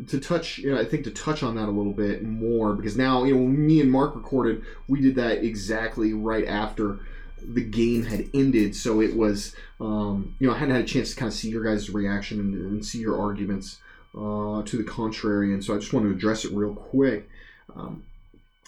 [0.07, 2.97] to touch, you know, I think to touch on that a little bit more because
[2.97, 6.99] now, you know, when me and Mark recorded, we did that exactly right after
[7.41, 8.75] the game had ended.
[8.75, 11.49] So it was, um, you know, I hadn't had a chance to kind of see
[11.49, 13.79] your guys' reaction and, and see your arguments
[14.15, 17.29] uh, to the contrary, and so I just wanted to address it real quick.
[17.75, 18.03] Um,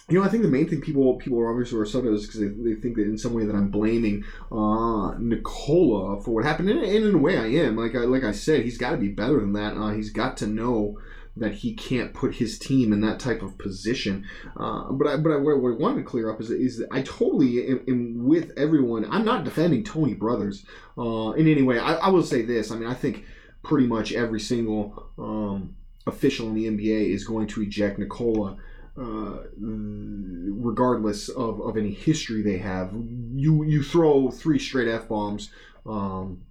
[0.08, 2.48] you know, I think the main thing people people are obviously upset is because they,
[2.48, 6.80] they think that in some way that I'm blaming uh, Nikola for what happened, and,
[6.80, 7.76] and in a way I am.
[7.76, 9.76] Like I like I said, he's got to be better than that.
[9.76, 10.98] Uh, he's got to know
[11.38, 14.26] that he can't put his team in that type of position.
[14.56, 17.02] Uh, but I, but I, what I wanted to clear up is, is that I
[17.02, 19.06] totally am, am with everyone.
[19.10, 20.64] I'm not defending Tony Brothers
[20.96, 21.78] uh, in any way.
[21.78, 22.70] I, I will say this.
[22.70, 23.24] I mean, I think
[23.62, 28.56] pretty much every single um, official in the NBA is going to eject Nikola.
[28.96, 35.52] Uh, regardless of, of any history they have, you you throw three straight f bombs
[35.86, 36.42] um,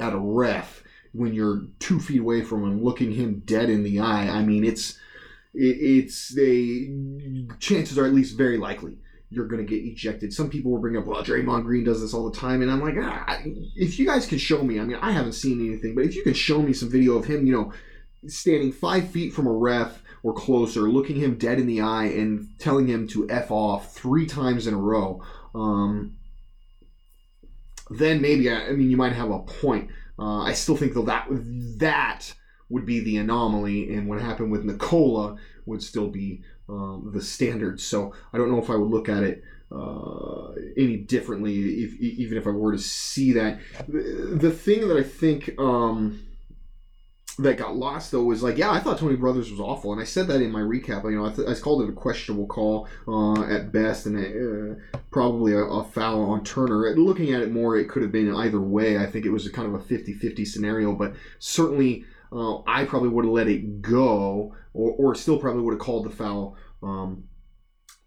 [0.00, 0.82] at a ref
[1.16, 4.28] when you're two feet away from him, looking him dead in the eye.
[4.28, 4.98] I mean, it's
[5.54, 6.90] it, it's they
[7.58, 8.98] chances are at least very likely
[9.28, 10.32] you're going to get ejected.
[10.32, 12.80] Some people will bring up, well, Draymond Green does this all the time, and I'm
[12.80, 13.40] like, ah,
[13.74, 16.22] if you guys can show me, I mean, I haven't seen anything, but if you
[16.22, 17.72] can show me some video of him, you know,
[18.28, 22.48] standing five feet from a ref or closer, looking him dead in the eye and
[22.58, 25.22] telling him to f off three times in a row,
[25.54, 26.16] um,
[27.90, 29.90] then maybe I mean you might have a point.
[30.18, 31.26] Uh, I still think though that
[31.78, 32.34] that
[32.68, 37.80] would be the anomaly, and what happened with Nikola would still be um, the standard.
[37.80, 42.38] So I don't know if I would look at it uh, any differently, if, even
[42.38, 43.60] if I were to see that.
[43.88, 46.26] The, the thing that I think um,
[47.38, 50.04] that got lost though was like, yeah, I thought Tony Brothers was awful, and I
[50.04, 51.04] said that in my recap.
[51.04, 55.00] You know, I, th- I called it a questionable call uh, at best, and uh,
[55.10, 56.94] probably a, a, foul on Turner.
[56.96, 58.98] Looking at it more, it could have been either way.
[58.98, 62.04] I think it was kind of a 50-50 scenario, but certainly.
[62.32, 66.04] Uh, I probably would have let it go, or, or still probably would have called
[66.04, 67.28] the foul um,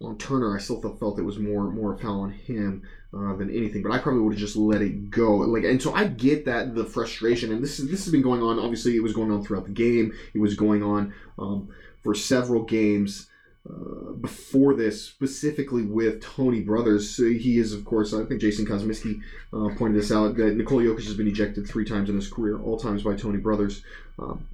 [0.01, 0.53] on Turner.
[0.53, 3.91] I still felt it was more more a foul on him uh, than anything, but
[3.91, 5.37] I probably would have just let it go.
[5.37, 8.41] Like, and so I get that the frustration, and this is this has been going
[8.41, 8.59] on.
[8.59, 10.13] Obviously, it was going on throughout the game.
[10.33, 11.69] It was going on um,
[12.03, 13.27] for several games.
[13.69, 18.65] Uh, before this, specifically with Tony Brothers, so he is, of course, I think Jason
[18.65, 19.21] Kosmiski
[19.53, 22.59] uh, pointed this out that Nikola Jokic has been ejected three times in his career,
[22.59, 23.83] all times by Tony Brothers.
[24.17, 24.47] Um,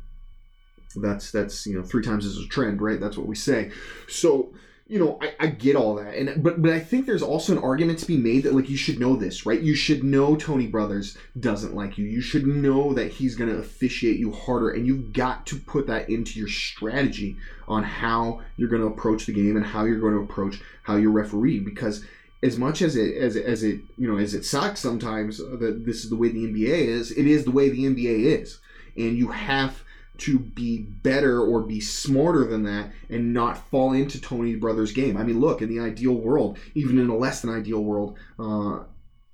[0.95, 2.99] that's that's you know three times is a trend, right?
[2.99, 3.71] That's what we say.
[4.07, 4.53] So
[4.88, 7.63] you know, I, I get all that, and but but I think there's also an
[7.63, 9.60] argument to be made that like you should know this, right?
[9.60, 12.06] You should know Tony Brothers doesn't like you.
[12.06, 15.88] You should know that he's going to officiate you harder, and you've got to put
[15.88, 17.36] that into your strategy
[17.67, 20.98] on how you're going to approach the game and how you're going to approach how
[20.98, 22.06] you referee because
[22.43, 26.04] as much as it as as it you know as it sucks sometimes that this
[26.04, 28.60] is the way the NBA is, it is the way the NBA is,
[28.95, 29.82] and you have
[30.19, 35.17] to be better or be smarter than that and not fall into Tony Brothers' game.
[35.17, 38.80] I mean, look, in the ideal world, even in a less than ideal world, uh,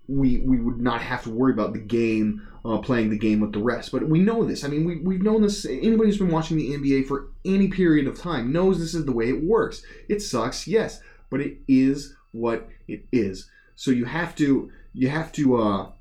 [0.08, 3.54] we we would not have to worry about the game uh, playing the game with
[3.54, 3.92] the rest.
[3.92, 4.64] But we know this.
[4.64, 5.66] I mean, we, we've known this.
[5.66, 9.12] Anybody who's been watching the NBA for any period of time knows this is the
[9.12, 9.84] way it works.
[10.10, 13.50] It sucks, yes, but it is what it is.
[13.76, 15.92] So you have to you have to uh,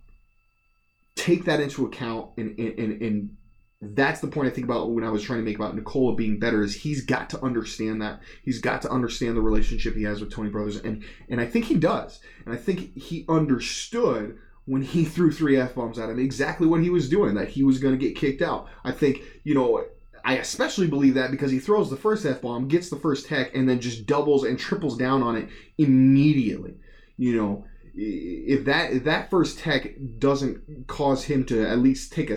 [1.14, 3.36] take that into account and, and, and
[3.82, 6.38] that's the point I think about when I was trying to make about Nikola being
[6.38, 8.20] better is he's got to understand that.
[8.42, 11.64] He's got to understand the relationship he has with Tony Brothers and and I think
[11.64, 12.20] he does.
[12.44, 16.82] And I think he understood when he threw three f bombs at him exactly what
[16.82, 18.68] he was doing that he was going to get kicked out.
[18.84, 19.84] I think you know
[20.22, 23.54] I especially believe that because he throws the first f bomb gets the first tech
[23.54, 26.74] and then just doubles and triples down on it immediately.
[27.16, 27.64] You know
[27.94, 32.36] if that if that first tech doesn't cause him to at least take a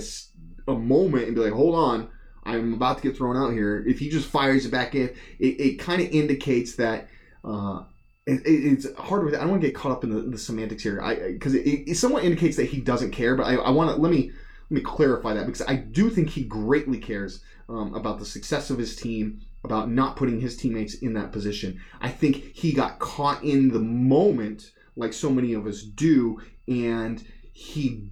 [0.67, 2.09] a moment and be like, hold on,
[2.43, 3.83] I'm about to get thrown out here.
[3.87, 7.07] If he just fires it back in, it, it kind of indicates that.
[7.43, 7.83] Uh,
[8.25, 9.35] it, it's hard with.
[9.35, 11.67] I don't want to get caught up in the, the semantics here, I because it,
[11.67, 13.35] it, somewhat indicates that he doesn't care.
[13.35, 14.31] But I, I want to let me
[14.69, 18.69] let me clarify that because I do think he greatly cares um, about the success
[18.69, 21.81] of his team, about not putting his teammates in that position.
[21.99, 27.21] I think he got caught in the moment, like so many of us do, and
[27.51, 28.09] he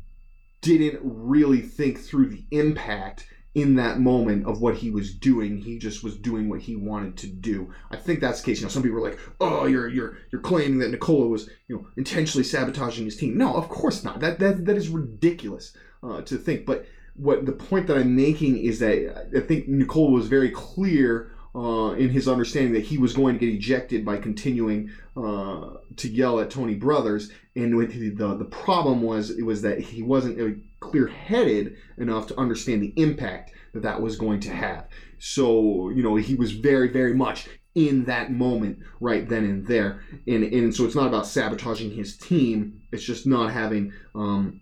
[0.62, 5.58] didn't really think through the impact in that moment of what he was doing.
[5.58, 7.74] He just was doing what he wanted to do.
[7.90, 8.60] I think that's the case.
[8.60, 11.76] You know, some people are like, "Oh, you're you're you're claiming that Nikola was you
[11.76, 14.20] know intentionally sabotaging his team." No, of course not.
[14.22, 16.66] That that that is ridiculous uh, to think.
[16.66, 21.31] But what the point that I'm making is that I think Nikola was very clear
[21.56, 26.10] uh, in his understanding that he was going to get ejected by continuing uh, to
[26.10, 27.30] yell at Tony Brothers.
[27.56, 32.40] And the, the problem was it was that he wasn't uh, clear headed enough to
[32.40, 34.88] understand the impact that that was going to have.
[35.20, 40.02] So you know he was very very much in that moment right then and there.
[40.28, 42.82] And and so it's not about sabotaging his team.
[42.92, 43.94] It's just not having.
[44.16, 44.62] Um,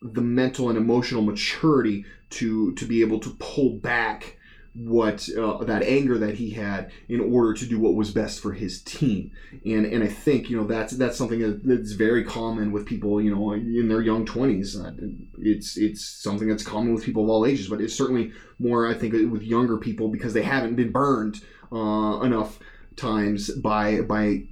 [0.00, 4.37] the mental and emotional maturity to to be able to pull back
[4.78, 8.52] what uh, that anger that he had in order to do what was best for
[8.52, 9.32] his team.
[9.64, 13.34] And and I think you know that's that's something that's very common with people you
[13.34, 14.92] know in their young 20s uh,
[15.38, 18.94] it's it's something that's common with people of all ages but it's certainly more I
[18.94, 21.40] think with younger people because they haven't been burned
[21.72, 22.58] uh, enough
[22.96, 24.44] times by by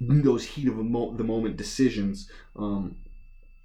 [0.00, 2.96] those heat of the moment decisions um,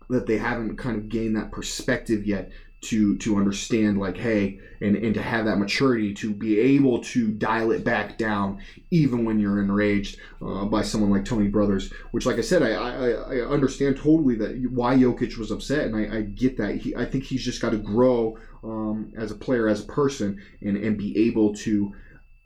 [0.10, 4.96] that they haven't kind of gained that perspective yet to to understand like hey and
[4.96, 9.40] and to have that maturity to be able to dial it back down even when
[9.40, 13.42] you're enraged uh, by someone like Tony Brothers which like I said I, I, I
[13.42, 17.24] understand totally that why Jokic was upset and I, I get that he, I think
[17.24, 21.28] he's just got to grow um, as a player as a person and and be
[21.28, 21.94] able to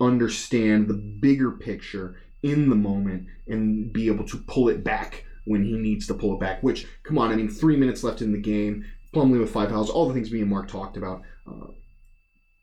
[0.02, 5.64] understand the bigger picture in the moment and be able to pull it back when
[5.64, 6.62] he needs to pull it back.
[6.62, 8.86] Which, come on, I mean, three minutes left in the game.
[9.16, 11.22] Plumlee with five fouls, all the things me and Mark talked about.
[11.48, 11.68] Uh,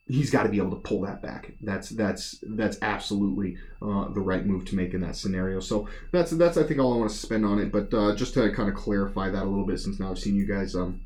[0.07, 1.53] he's got to be able to pull that back.
[1.63, 5.61] That's that's that's absolutely uh, the right move to make in that scenario.
[5.61, 7.73] So that's that's I think all I want to spend on it.
[7.73, 10.35] But uh, just to kind of clarify that a little bit, since now I've seen
[10.37, 11.01] you guys um,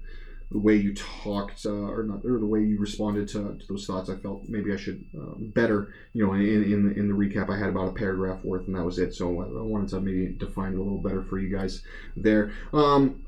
[0.51, 3.87] the way you talked uh, or not or the way you responded to, to those
[3.87, 7.15] thoughts, I felt maybe I should uh, better you know in in the, in the
[7.15, 9.15] recap I had about a paragraph worth and that was it.
[9.15, 11.83] So I wanted to maybe define it a little better for you guys
[12.17, 12.53] there.
[12.73, 13.26] Um,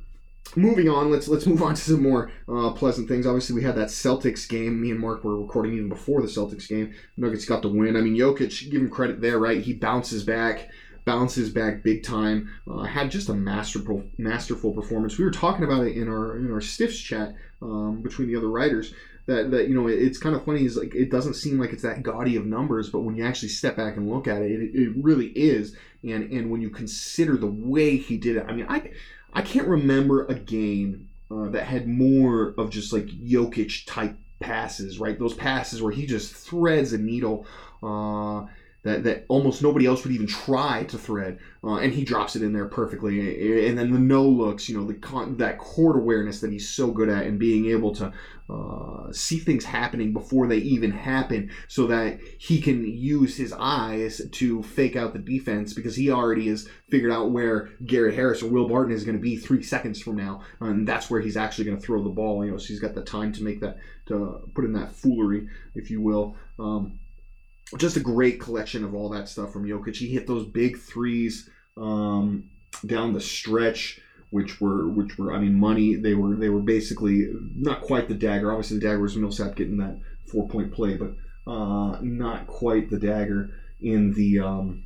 [0.57, 3.27] moving on, let's let's move on to some more uh, pleasant things.
[3.27, 4.81] Obviously, we had that Celtics game.
[4.81, 6.95] Me and Mark were recording even before the Celtics game.
[7.17, 7.97] Nuggets got the win.
[7.97, 9.61] I mean, Jokic, give him credit there, right?
[9.61, 10.69] He bounces back,
[11.05, 12.51] bounces back big time.
[12.71, 15.19] Uh, had just a masterful masterful performance.
[15.19, 18.51] We were talking about it in our in our stiffs chat um, between the other
[18.51, 18.95] writers.
[19.27, 21.83] That, that you know it's kind of funny is like it doesn't seem like it's
[21.83, 24.75] that gaudy of numbers but when you actually step back and look at it it,
[24.75, 28.65] it really is and and when you consider the way he did it i mean
[28.71, 28.91] i
[29.33, 34.99] I can't remember a game uh, that had more of just like Jokic type passes,
[34.99, 35.19] right?
[35.19, 37.47] Those passes where he just threads a needle.
[37.83, 38.47] Uh,
[38.85, 42.43] that, that almost nobody else would even try to thread, uh, and he drops it
[42.43, 43.69] in there perfectly.
[43.69, 46.91] And then the no looks, you know, the con- that court awareness that he's so
[46.91, 48.13] good at, and being able to
[48.49, 54.23] uh, see things happening before they even happen, so that he can use his eyes
[54.31, 58.49] to fake out the defense because he already has figured out where Gary Harris or
[58.49, 61.65] Will Barton is going to be three seconds from now, and that's where he's actually
[61.65, 62.45] going to throw the ball.
[62.45, 65.49] You know, so he's got the time to make that to put in that foolery,
[65.75, 66.37] if you will.
[66.59, 67.01] Um,
[67.77, 69.97] just a great collection of all that stuff from Jokic.
[69.97, 72.51] He hit those big threes um,
[72.87, 74.01] down the stretch,
[74.31, 75.97] which were which were I mean money.
[75.97, 78.51] They were they were basically not quite the dagger.
[78.51, 79.99] Obviously, the dagger was Millsap getting that
[80.31, 81.15] four point play, but
[81.51, 83.51] uh, not quite the dagger
[83.81, 84.85] in the um,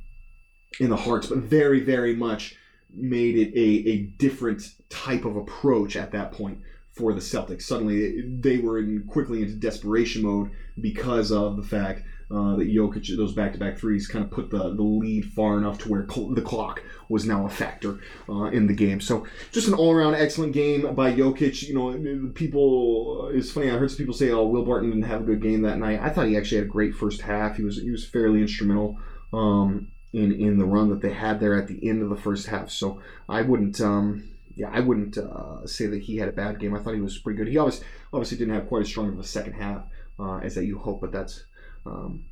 [0.81, 2.57] in the hearts, but very very much
[2.95, 6.59] made it a, a different type of approach at that point
[6.93, 7.63] for the Celtics.
[7.63, 12.03] Suddenly, they were in quickly into desperation mode because of the fact
[12.33, 15.89] uh, that Jokic, those back-to-back threes, kind of put the, the lead far enough to
[15.89, 19.01] where cl- the clock was now a factor uh, in the game.
[19.01, 21.63] So just an all-around excellent game by Jokic.
[21.63, 23.31] You know, people.
[23.35, 23.71] It's funny.
[23.71, 26.01] I heard some people say, "Oh, Will Barton didn't have a good game that night."
[26.01, 27.57] I thought he actually had a great first half.
[27.57, 28.99] He was he was fairly instrumental.
[29.33, 32.47] Um, in, in the run that they had there at the end of the first
[32.47, 36.59] half, so I wouldn't um, yeah, I wouldn't uh, say that he had a bad
[36.59, 36.75] game.
[36.75, 37.49] I thought he was pretty good.
[37.49, 39.85] He obviously obviously didn't have quite as strong of a second half
[40.19, 41.45] uh, as that you hope, but that's
[41.87, 42.25] um,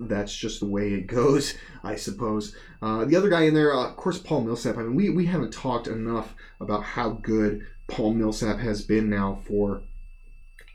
[0.00, 2.56] that's just the way it goes, I suppose.
[2.82, 4.76] Uh, the other guy in there, uh, of course, Paul Millsap.
[4.76, 9.40] I mean, we, we haven't talked enough about how good Paul Millsap has been now
[9.46, 9.82] for,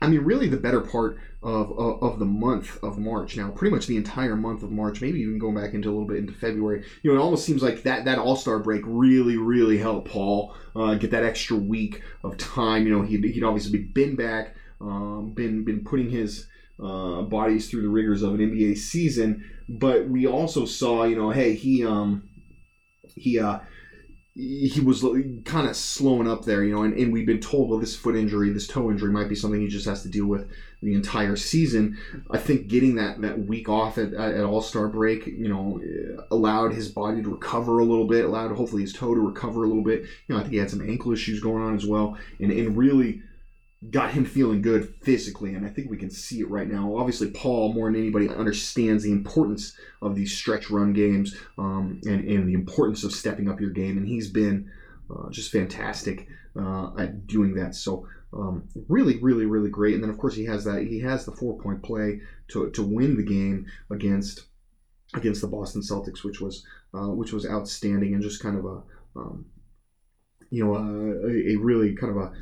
[0.00, 3.74] I mean, really the better part of, of, of the month of March now, pretty
[3.74, 6.32] much the entire month of March, maybe even going back into a little bit into
[6.32, 6.84] February.
[7.02, 10.54] You know, it almost seems like that, that All Star break really, really helped Paul
[10.74, 12.86] uh, get that extra week of time.
[12.86, 16.46] You know, he'd, he'd obviously been back, um, been, been putting his
[16.82, 19.44] uh, bodies through the rigors of an NBA season.
[19.68, 22.28] But we also saw, you know, hey, he um,
[23.14, 23.60] he uh,
[24.36, 25.02] he was
[25.46, 28.14] kind of slowing up there, you know, and, and we've been told, well, this foot
[28.14, 30.46] injury, this toe injury might be something he just has to deal with
[30.82, 31.96] the entire season.
[32.30, 35.80] I think getting that, that week off at, at All Star break, you know,
[36.30, 39.68] allowed his body to recover a little bit, allowed hopefully his toe to recover a
[39.68, 40.02] little bit.
[40.02, 42.76] You know, I think he had some ankle issues going on as well, and, and
[42.76, 43.22] really
[43.90, 46.96] got him feeling good physically, and I think we can see it right now.
[46.96, 52.26] Obviously, Paul, more than anybody, understands the importance of these stretch run games um, and,
[52.26, 54.70] and the importance of stepping up your game, and he's been
[55.10, 56.26] uh, just fantastic
[56.58, 57.74] uh, at doing that.
[57.74, 59.94] So, um, really, really, really great.
[59.94, 62.82] And then, of course, he has that he has the four point play to, to
[62.82, 64.46] win the game against
[65.14, 66.64] against the Boston Celtics, which was
[66.94, 68.82] uh, which was outstanding and just kind of a
[69.16, 69.46] um,
[70.50, 72.32] you know a, a really kind of a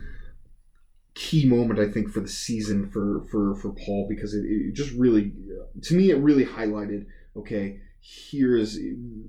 [1.15, 4.93] key moment I think for the season for for for Paul because it, it just
[4.93, 5.33] really
[5.83, 7.07] to me it really highlighted
[7.37, 8.79] okay here's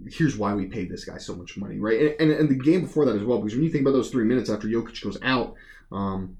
[0.07, 1.99] here's why we paid this guy so much money right?
[2.01, 4.09] And, and, and the game before that as well because when you think about those
[4.09, 5.55] three minutes after Jokic goes out
[5.91, 6.37] um,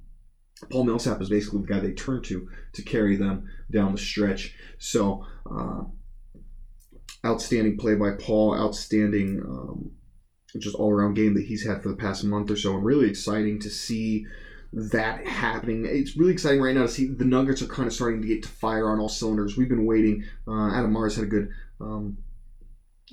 [0.70, 4.56] Paul Millsap is basically the guy they turn to to carry them down the stretch.
[4.78, 5.84] So uh,
[7.26, 9.92] outstanding play by Paul outstanding um,
[10.58, 13.10] just all around game that he's had for the past month or so and really
[13.10, 14.26] exciting to see
[14.76, 15.86] that happening.
[15.86, 18.44] It's really exciting right now to see the Nuggets are kind of starting to get
[18.44, 19.56] to fire on all cylinders.
[19.56, 20.26] We've been waiting.
[20.48, 21.50] Uh, Adam Mares had a good
[21.80, 22.18] um,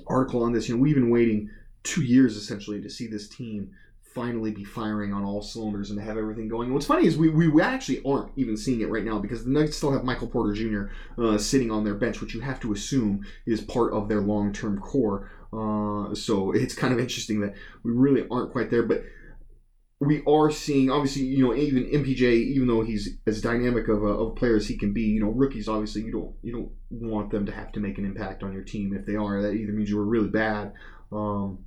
[0.08, 0.68] article on this.
[0.68, 1.50] You know, we've been waiting
[1.84, 3.70] two years essentially to see this team
[4.12, 6.74] finally be firing on all cylinders and to have everything going.
[6.74, 9.76] What's funny is we, we actually aren't even seeing it right now because the Nuggets
[9.76, 10.92] still have Michael Porter Jr.
[11.22, 14.52] Uh, sitting on their bench, which you have to assume is part of their long
[14.52, 15.30] term core.
[15.52, 17.54] Uh, so it's kind of interesting that
[17.84, 18.82] we really aren't quite there.
[18.82, 19.04] But
[20.02, 24.06] we are seeing obviously you know even MPJ even though he's as dynamic of a,
[24.06, 27.30] of player as he can be you know rookies obviously you don't you don't want
[27.30, 29.40] them to have to make an impact on your team if they are.
[29.40, 30.72] That either means you were really bad
[31.12, 31.58] um,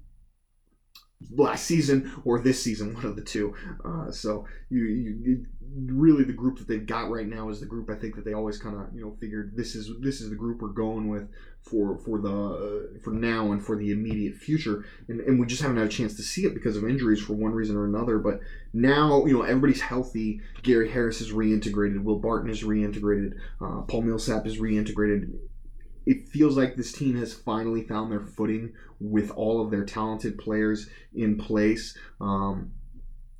[1.31, 3.53] last season or this season one of the two.
[3.83, 5.45] Uh, so you, you
[5.77, 8.33] really the group that they've got right now is the group I think that they
[8.33, 11.27] always kind of you know figured this is this is the group we're going with
[11.61, 14.85] for for the uh, for now and for the immediate future.
[15.07, 17.33] And, and we just haven't had a chance to see it because of injuries for
[17.33, 18.19] one reason or another.
[18.19, 18.39] But
[18.73, 20.41] now you know everybody's healthy.
[20.63, 22.03] Gary Harris is reintegrated.
[22.03, 23.33] Will Barton is reintegrated.
[23.59, 25.33] Uh, Paul Millsap is reintegrated
[26.05, 30.37] it feels like this team has finally found their footing with all of their talented
[30.37, 32.71] players in place um,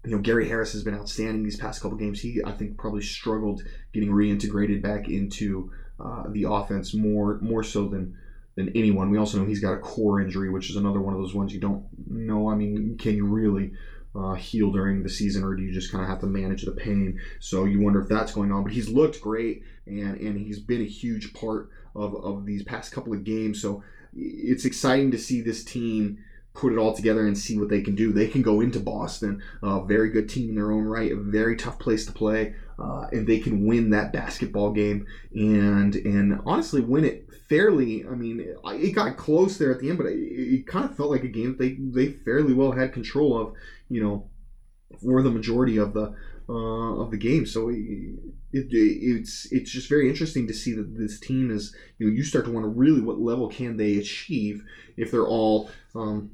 [0.05, 2.22] you know, Gary Harris has been outstanding these past couple games.
[2.22, 7.88] He, I think, probably struggled getting reintegrated back into uh, the offense more more so
[7.88, 8.18] than
[8.55, 9.09] than anyone.
[9.09, 11.53] We also know he's got a core injury, which is another one of those ones
[11.53, 12.49] you don't know.
[12.49, 13.72] I mean, can you really
[14.16, 16.72] uh, heal during the season, or do you just kind of have to manage the
[16.72, 17.20] pain?
[17.39, 18.63] So you wonder if that's going on.
[18.63, 22.91] But he's looked great, and and he's been a huge part of of these past
[22.91, 23.61] couple of games.
[23.61, 23.84] So
[24.16, 26.20] it's exciting to see this team
[26.53, 28.13] put it all together and see what they can do.
[28.13, 31.57] They can go into Boston, a very good team in their own right, a very
[31.57, 36.82] tough place to play, uh, and they can win that basketball game and and honestly
[36.82, 38.06] win it fairly.
[38.06, 41.12] I mean, it got close there at the end, but it, it kind of felt
[41.12, 43.54] like a game that they they fairly well had control of,
[43.90, 44.30] you know,
[45.02, 46.16] for the majority of the
[46.48, 47.46] uh, of the game.
[47.46, 47.78] So it,
[48.54, 52.24] it, it's it's just very interesting to see that this team is you know you
[52.24, 54.64] start to wonder really what level can they achieve
[54.98, 56.32] if they're all um,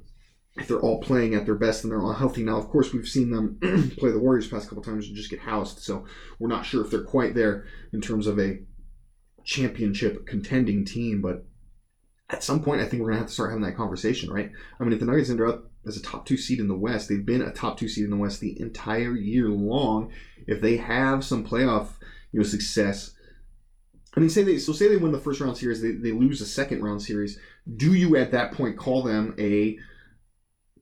[0.58, 2.43] if they're all playing at their best and they're all healthy.
[2.43, 3.58] Now, of course, we've seen them
[3.97, 5.80] play the Warriors past couple times and just get housed.
[5.80, 6.06] So
[6.39, 8.60] we're not sure if they're quite there in terms of a
[9.45, 11.22] championship contending team.
[11.22, 11.45] But
[12.30, 14.52] at some point, I think we're gonna have to start having that conversation, right?
[14.80, 17.08] I mean, if the Nuggets end up as a top two seed in the West,
[17.08, 20.12] they've been a top two seed in the West the entire year long.
[20.47, 21.93] If they have some playoff,
[22.34, 23.12] you know, success.
[24.16, 26.39] I mean, say they so say they win the first round series, they, they lose
[26.39, 27.39] the second round series.
[27.78, 29.78] Do you at that point call them a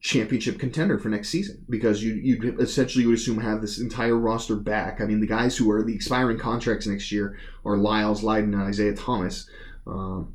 [0.01, 4.55] championship contender for next season because you you essentially would assume have this entire roster
[4.55, 5.01] back.
[5.01, 8.63] I mean, the guys who are the expiring contracts next year are Lyles, Lydon, and
[8.63, 9.49] Isaiah Thomas.
[9.85, 10.33] Um,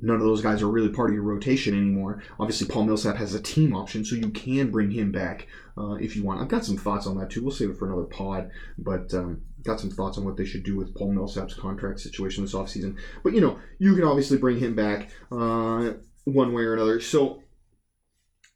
[0.00, 2.22] none of those guys are really part of your rotation anymore.
[2.40, 5.46] Obviously, Paul Millsap has a team option, so you can bring him back
[5.78, 6.40] uh, if you want.
[6.40, 7.42] I've got some thoughts on that too.
[7.42, 10.64] We'll save it for another pod, but um, got some thoughts on what they should
[10.64, 12.96] do with Paul Millsap's contract situation this offseason.
[13.22, 15.92] But you know, you can obviously bring him back uh,
[16.24, 17.00] one way or another.
[17.00, 17.43] So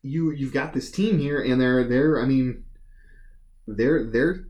[0.03, 2.64] you you've got this team here, and they're they're I mean
[3.66, 4.46] they're they're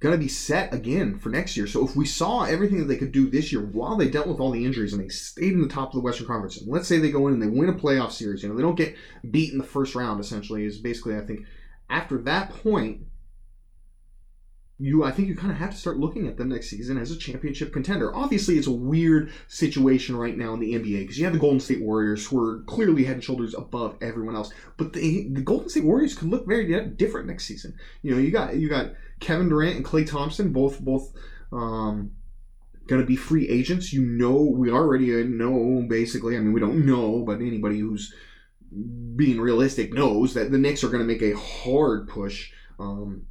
[0.00, 1.66] gonna be set again for next year.
[1.66, 4.38] So if we saw everything that they could do this year while they dealt with
[4.38, 6.86] all the injuries and they stayed in the top of the Western Conference, and let's
[6.86, 8.94] say they go in and they win a playoff series, you know, they don't get
[9.30, 10.20] beat in the first round.
[10.20, 11.46] Essentially, is basically I think
[11.88, 13.06] after that point
[14.78, 17.10] you I think you kind of have to start looking at them next season as
[17.10, 18.14] a championship contender.
[18.14, 21.60] Obviously, it's a weird situation right now in the NBA because you have the Golden
[21.60, 25.68] State Warriors who are clearly head and shoulders above everyone else, but the the Golden
[25.68, 26.66] State Warriors could look very
[26.96, 27.74] different next season.
[28.02, 31.12] You know, you got you got Kevin Durant and Klay Thompson both both
[31.52, 32.10] um,
[32.88, 33.92] going to be free agents.
[33.92, 36.36] You know, we already know basically.
[36.36, 38.12] I mean, we don't know, but anybody who's
[39.14, 42.50] being realistic knows that the Knicks are going to make a hard push.
[42.80, 43.26] Um,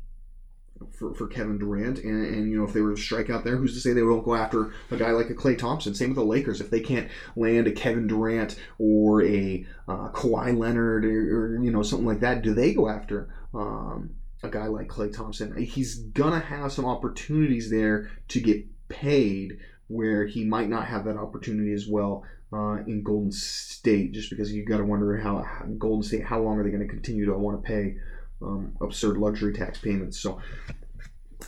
[0.91, 1.99] for, for Kevin Durant.
[1.99, 4.03] And, and, you know, if they were to strike out there, who's to say they
[4.03, 5.95] won't go after a guy like a Klay Thompson?
[5.95, 6.61] Same with the Lakers.
[6.61, 11.71] If they can't land a Kevin Durant or a uh, Kawhi Leonard or, or, you
[11.71, 15.55] know, something like that, do they go after um, a guy like Klay Thompson?
[15.57, 21.05] He's going to have some opportunities there to get paid where he might not have
[21.05, 25.41] that opportunity as well uh, in Golden State, just because you got to wonder how,
[25.41, 27.97] how Golden State, how long are they going to continue to want to pay
[28.43, 30.19] um, absurd luxury tax payments.
[30.19, 30.39] So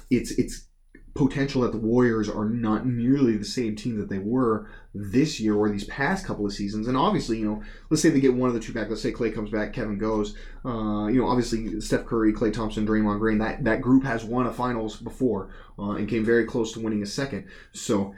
[0.10, 0.68] it's it's
[1.16, 5.56] potential that the Warriors are not nearly the same team that they were this year
[5.56, 6.88] or these past couple of seasons.
[6.90, 8.90] And obviously, you know, let's say they get one of the two back.
[8.90, 10.36] Let's say Klay comes back, Kevin goes.
[10.66, 13.38] Uh, you know, obviously Steph Curry, Klay Thompson, Draymond Green.
[13.38, 17.02] That that group has won a finals before uh, and came very close to winning
[17.02, 17.48] a second.
[17.72, 18.14] So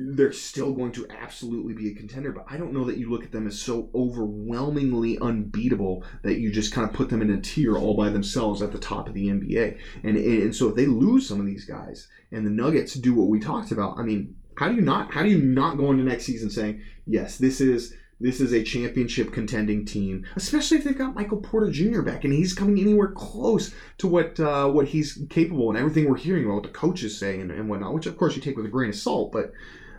[0.00, 3.24] they're still going to absolutely be a contender, but I don't know that you look
[3.24, 7.40] at them as so overwhelmingly unbeatable that you just kind of put them in a
[7.40, 9.78] tier all by themselves at the top of the NBA.
[10.02, 13.28] And, and so if they lose some of these guys and the Nuggets do what
[13.28, 16.04] we talked about, I mean, how do you not how do you not go into
[16.04, 20.96] next season saying, yes, this is this is a championship contending team, especially if they've
[20.96, 22.02] got Michael Porter Jr.
[22.02, 26.16] back and he's coming anywhere close to what uh, what he's capable and everything we're
[26.16, 28.66] hearing about what the coaches say and, and whatnot, which of course you take with
[28.66, 29.52] a grain of salt, but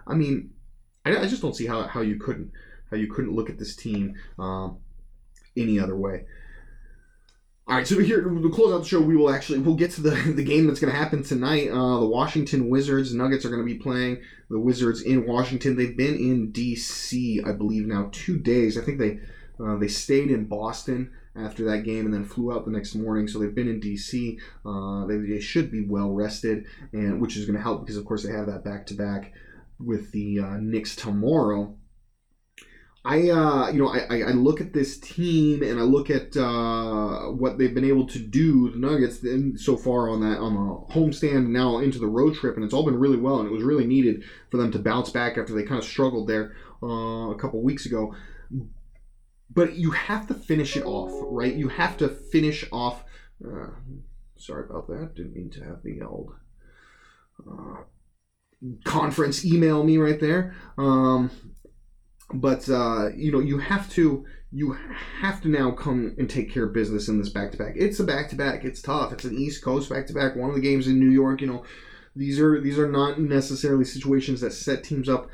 [0.08, 0.52] I mean,
[1.06, 2.52] I, I just don't see how, how you couldn't
[2.90, 4.78] how you couldn't look at this team um,
[5.56, 6.26] any other way.
[7.68, 10.02] All right, so here to close out the show, we will actually we'll get to
[10.02, 11.70] the, the game that's going to happen tonight.
[11.70, 15.76] Uh, the Washington Wizards Nuggets are going to be playing the Wizards in Washington.
[15.78, 17.42] They've been in D.C.
[17.46, 18.78] I believe now two days.
[18.78, 19.20] I think they
[19.64, 23.28] uh, they stayed in Boston after that game and then flew out the next morning.
[23.28, 24.38] So they've been in D.C.
[24.66, 28.04] Uh, they, they should be well rested, and which is going to help because of
[28.06, 29.34] course they have that back to back
[29.84, 31.76] with the uh, Knicks tomorrow.
[33.04, 37.32] I uh, you know I, I look at this team and I look at uh,
[37.32, 40.94] what they've been able to do the Nuggets in, so far on that on the
[40.94, 43.64] homestand now into the road trip and it's all been really well and it was
[43.64, 47.38] really needed for them to bounce back after they kind of struggled there uh, a
[47.40, 48.14] couple weeks ago.
[49.50, 51.54] But you have to finish it off, right?
[51.54, 53.04] You have to finish off.
[53.44, 53.72] Uh,
[54.38, 55.16] sorry about that.
[55.16, 56.36] Didn't mean to have the old
[58.86, 60.56] conference email me right there.
[60.78, 61.32] Um,
[62.34, 64.78] but uh, you know you have to you
[65.22, 67.74] have to now come and take care of business in this back to back.
[67.76, 68.66] It's a back to back.
[68.66, 69.14] It's tough.
[69.14, 70.36] It's an East Coast back to back.
[70.36, 71.42] One of the games in New York.
[71.42, 71.66] You know,
[72.16, 75.28] these are these are not necessarily situations that set teams up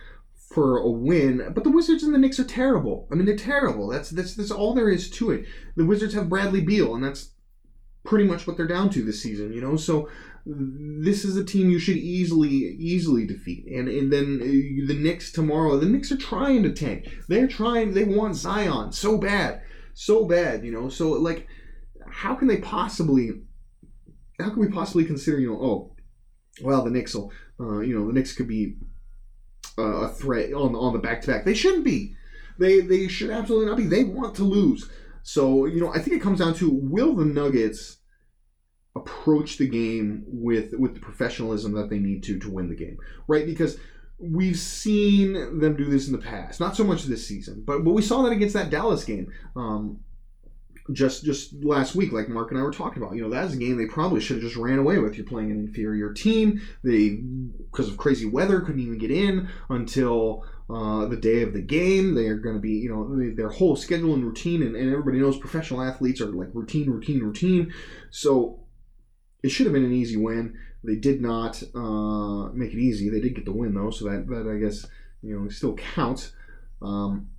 [0.50, 1.52] for a win.
[1.54, 3.08] But the Wizards and the Knicks are terrible.
[3.12, 3.88] I mean, they're terrible.
[3.88, 5.46] That's that's that's all there is to it.
[5.76, 7.32] The Wizards have Bradley Beal, and that's
[8.04, 9.52] pretty much what they're down to this season.
[9.52, 10.10] You know, so
[10.50, 13.66] this is a team you should easily easily defeat.
[13.68, 15.78] And and then uh, the Knicks tomorrow.
[15.78, 17.08] The Knicks are trying to tank.
[17.28, 17.94] They're trying.
[17.94, 19.62] They want Zion so bad,
[19.94, 20.64] so bad.
[20.64, 20.90] You know.
[20.90, 21.48] So like,
[22.10, 23.42] how can they possibly?
[24.40, 25.40] How can we possibly consider?
[25.40, 25.96] You know, oh,
[26.62, 27.32] well, the Knicks will.
[27.60, 28.78] Uh, you know, the Knicks could be
[29.78, 31.44] uh, a threat on on the back to back.
[31.44, 32.16] They shouldn't be.
[32.60, 33.86] They they should absolutely not be.
[33.86, 34.90] They want to lose.
[35.24, 37.97] So you know, I think it comes down to will the Nuggets
[38.98, 42.98] approach the game with with the professionalism that they need to to win the game,
[43.28, 43.46] right?
[43.46, 43.78] Because
[44.20, 47.92] we've seen them do this in the past, not so much this season, but but
[47.92, 49.32] we saw that against that Dallas game.
[49.56, 50.00] Um,
[50.94, 53.58] just just last week, like Mark and I were talking about, you know, that's a
[53.58, 55.16] game they probably should have just ran away with.
[55.16, 56.62] You're playing an inferior team.
[56.84, 57.10] They,
[57.72, 62.16] because of crazy weather, couldn't even get in until uh, the day of the game.
[62.16, 65.20] They are going to be, you know, their whole schedule and routine, and, and everybody
[65.20, 67.74] knows professional athletes are like routine, routine, routine.
[68.10, 68.62] So
[69.44, 70.58] it should have been an easy win.
[70.84, 73.10] They did not uh, make it easy.
[73.10, 74.86] They did get the win though, so that, that I guess
[75.22, 76.32] you know still counts.
[76.82, 77.30] Um,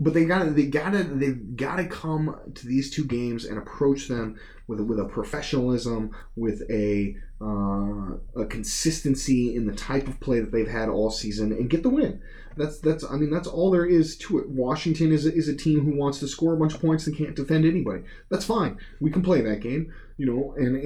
[0.00, 3.44] but they got to they got to they've got to come to these two games
[3.44, 4.38] and approach them
[4.68, 10.40] with a, with a professionalism, with a uh, a consistency in the type of play
[10.40, 12.20] that they've had all season, and get the win.
[12.56, 14.48] That's that's I mean that's all there is to it.
[14.48, 17.16] Washington is a, is a team who wants to score a bunch of points and
[17.16, 18.02] can't defend anybody.
[18.30, 18.78] That's fine.
[19.00, 20.76] We can play that game, you know, and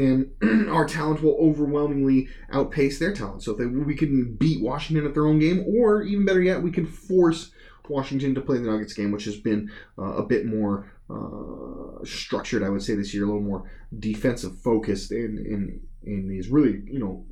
[0.43, 3.43] and our talent will overwhelmingly outpace their talent.
[3.43, 6.63] So if they, we can beat Washington at their own game, or even better yet,
[6.63, 7.51] we can force
[7.89, 12.63] Washington to play the Nuggets game, which has been uh, a bit more uh, structured,
[12.63, 16.83] I would say, this year, a little more defensive focused, and and and is really
[16.87, 17.25] you know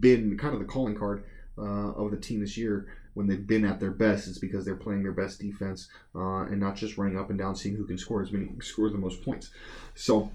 [0.00, 1.24] been kind of the calling card
[1.58, 4.28] uh, of the team this year when they've been at their best.
[4.28, 7.56] It's because they're playing their best defense uh, and not just running up and down,
[7.56, 9.50] seeing who can score as many score the most points.
[9.94, 10.30] So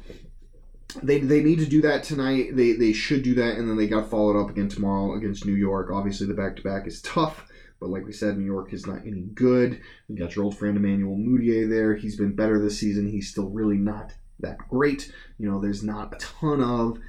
[1.03, 2.55] they, they need to do that tonight.
[2.55, 5.55] They, they should do that, and then they got followed up again tomorrow against New
[5.55, 5.89] York.
[5.91, 7.45] Obviously, the back to back is tough.
[7.80, 9.82] But like we said, New York is not any good.
[10.08, 11.96] You got your old friend Emmanuel Mudiay there.
[11.96, 13.10] He's been better this season.
[13.10, 15.12] He's still really not that great.
[15.38, 17.00] You know, there's not a ton of.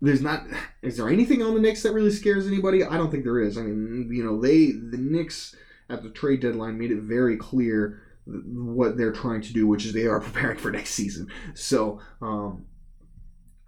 [0.00, 0.46] There's not.
[0.82, 2.84] Is there anything on the Knicks that really scares anybody?
[2.84, 3.58] I don't think there is.
[3.58, 5.54] I mean, you know, they the Knicks
[5.90, 9.92] at the trade deadline made it very clear what they're trying to do, which is
[9.92, 11.28] they are preparing for next season.
[11.54, 12.66] So um,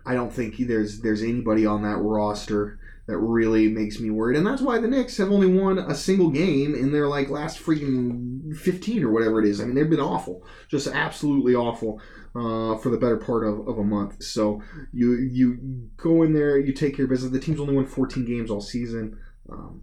[0.06, 2.79] I don't think there's there's anybody on that roster
[3.10, 4.36] that really makes me worried.
[4.36, 7.58] And that's why the Knicks have only won a single game in their like last
[7.58, 9.60] freaking 15 or whatever it is.
[9.60, 12.00] I mean, they've been awful, just absolutely awful
[12.36, 14.22] uh, for the better part of, of a month.
[14.22, 17.32] So you you go in there, you take care of business.
[17.32, 19.18] The team's only won 14 games all season.
[19.50, 19.82] Um,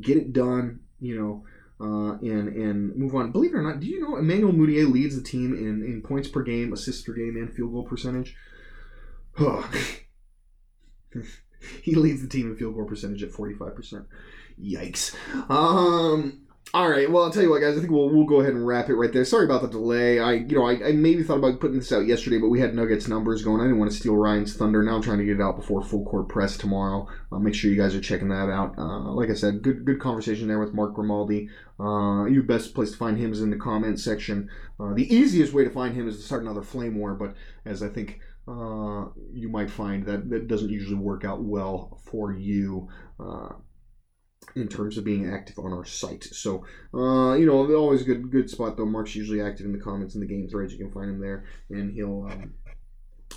[0.00, 1.44] get it done, you know.
[1.80, 3.32] Uh, and and move on.
[3.32, 6.28] Believe it or not, do you know Emmanuel Mudiay leads the team in, in points
[6.28, 8.36] per game, assists per game, and field goal percentage?
[11.82, 14.06] he leads the team in field goal percentage at 45%.
[14.60, 15.14] Yikes.
[15.50, 17.08] Um, all right.
[17.08, 17.76] Well, I'll tell you what, guys.
[17.76, 19.24] I think we'll, we'll go ahead and wrap it right there.
[19.24, 20.18] Sorry about the delay.
[20.18, 22.74] I you know I, I maybe thought about putting this out yesterday, but we had
[22.74, 23.60] Nuggets numbers going.
[23.60, 24.82] I didn't want to steal Ryan's thunder.
[24.82, 27.06] Now I'm trying to get it out before full court press tomorrow.
[27.30, 28.76] Uh, make sure you guys are checking that out.
[28.76, 31.48] Uh, like I said, good good conversation there with Mark Grimaldi.
[31.78, 34.48] Uh, your best place to find him is in the comment section.
[34.80, 37.34] Uh, the easiest way to find him is to start another flame war, but
[37.64, 42.32] as I think uh, you might find that that doesn't usually work out well for
[42.32, 42.88] you
[43.18, 43.50] uh,
[44.54, 46.24] in terms of being active on our site.
[46.24, 48.86] So, uh, you know, always a good good spot though.
[48.86, 50.72] Mark's usually active in the comments and the game threads.
[50.72, 52.28] You can find him there, and he'll.
[52.30, 52.54] Um,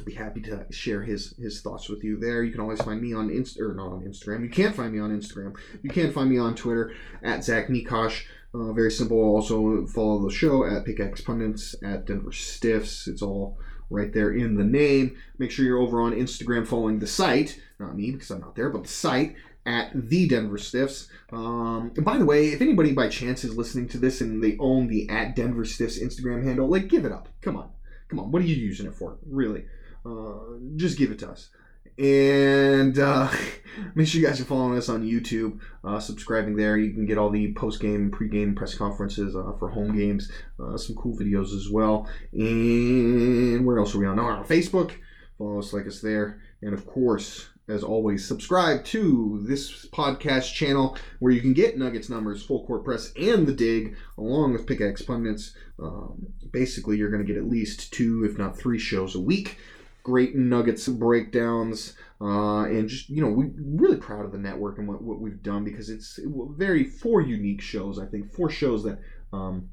[0.05, 2.43] be happy to share his his thoughts with you there.
[2.43, 4.43] You can always find me on Insta or not on Instagram.
[4.43, 5.55] You can't find me on Instagram.
[5.81, 6.93] You can find me on Twitter
[7.23, 8.25] at Zach Mikosh.
[8.53, 9.17] Uh, very simple.
[9.17, 13.07] Also follow the show at Pickaxe Pundits at Denver Stiffs.
[13.07, 13.57] It's all
[13.89, 15.17] right there in the name.
[15.37, 18.69] Make sure you're over on Instagram following the site, not me because I'm not there,
[18.69, 19.35] but the site
[19.65, 21.09] at the Denver Stiffs.
[21.31, 24.57] Um, and by the way, if anybody by chance is listening to this and they
[24.59, 27.27] own the at Denver Stiffs Instagram handle, like give it up.
[27.41, 27.69] Come on,
[28.07, 28.31] come on.
[28.31, 29.17] What are you using it for?
[29.29, 29.65] Really?
[30.05, 31.49] Uh, just give it to us.
[31.97, 33.29] And uh,
[33.95, 36.77] make sure you guys are following us on YouTube, uh, subscribing there.
[36.77, 40.31] You can get all the post game, pre game press conferences uh, for home games,
[40.59, 42.07] uh, some cool videos as well.
[42.33, 44.19] And where else are we on?
[44.19, 44.93] Oh, on Facebook.
[45.37, 46.41] Follow us, like us there.
[46.61, 52.09] And of course, as always, subscribe to this podcast channel where you can get Nuggets
[52.09, 55.53] numbers, Full Court Press, and The Dig, along with Pickaxe Pundits.
[55.77, 59.57] Um, basically, you're going to get at least two, if not three shows a week.
[60.01, 61.93] Great Nuggets breakdowns.
[62.19, 65.43] Uh, and just, you know, we're really proud of the network and what, what we've
[65.43, 68.33] done because it's very four unique shows, I think.
[68.33, 68.99] Four shows that
[69.31, 69.69] um,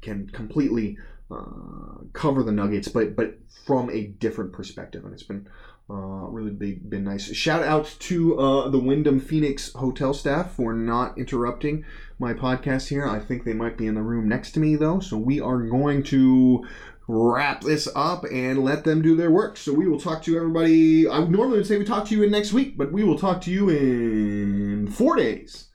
[0.00, 0.96] can completely
[1.30, 5.48] uh, cover the Nuggets, but but from a different perspective, and it's been
[5.90, 5.94] uh,
[6.28, 7.32] really big, been nice.
[7.34, 11.84] Shout out to uh, the Wyndham Phoenix hotel staff for not interrupting
[12.18, 13.06] my podcast here.
[13.06, 15.62] I think they might be in the room next to me though, so we are
[15.62, 16.64] going to
[17.08, 19.56] wrap this up and let them do their work.
[19.56, 21.08] So we will talk to everybody.
[21.08, 23.40] I normally would say we talk to you in next week, but we will talk
[23.42, 25.68] to you in four days.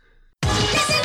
[0.44, 1.02] Listen,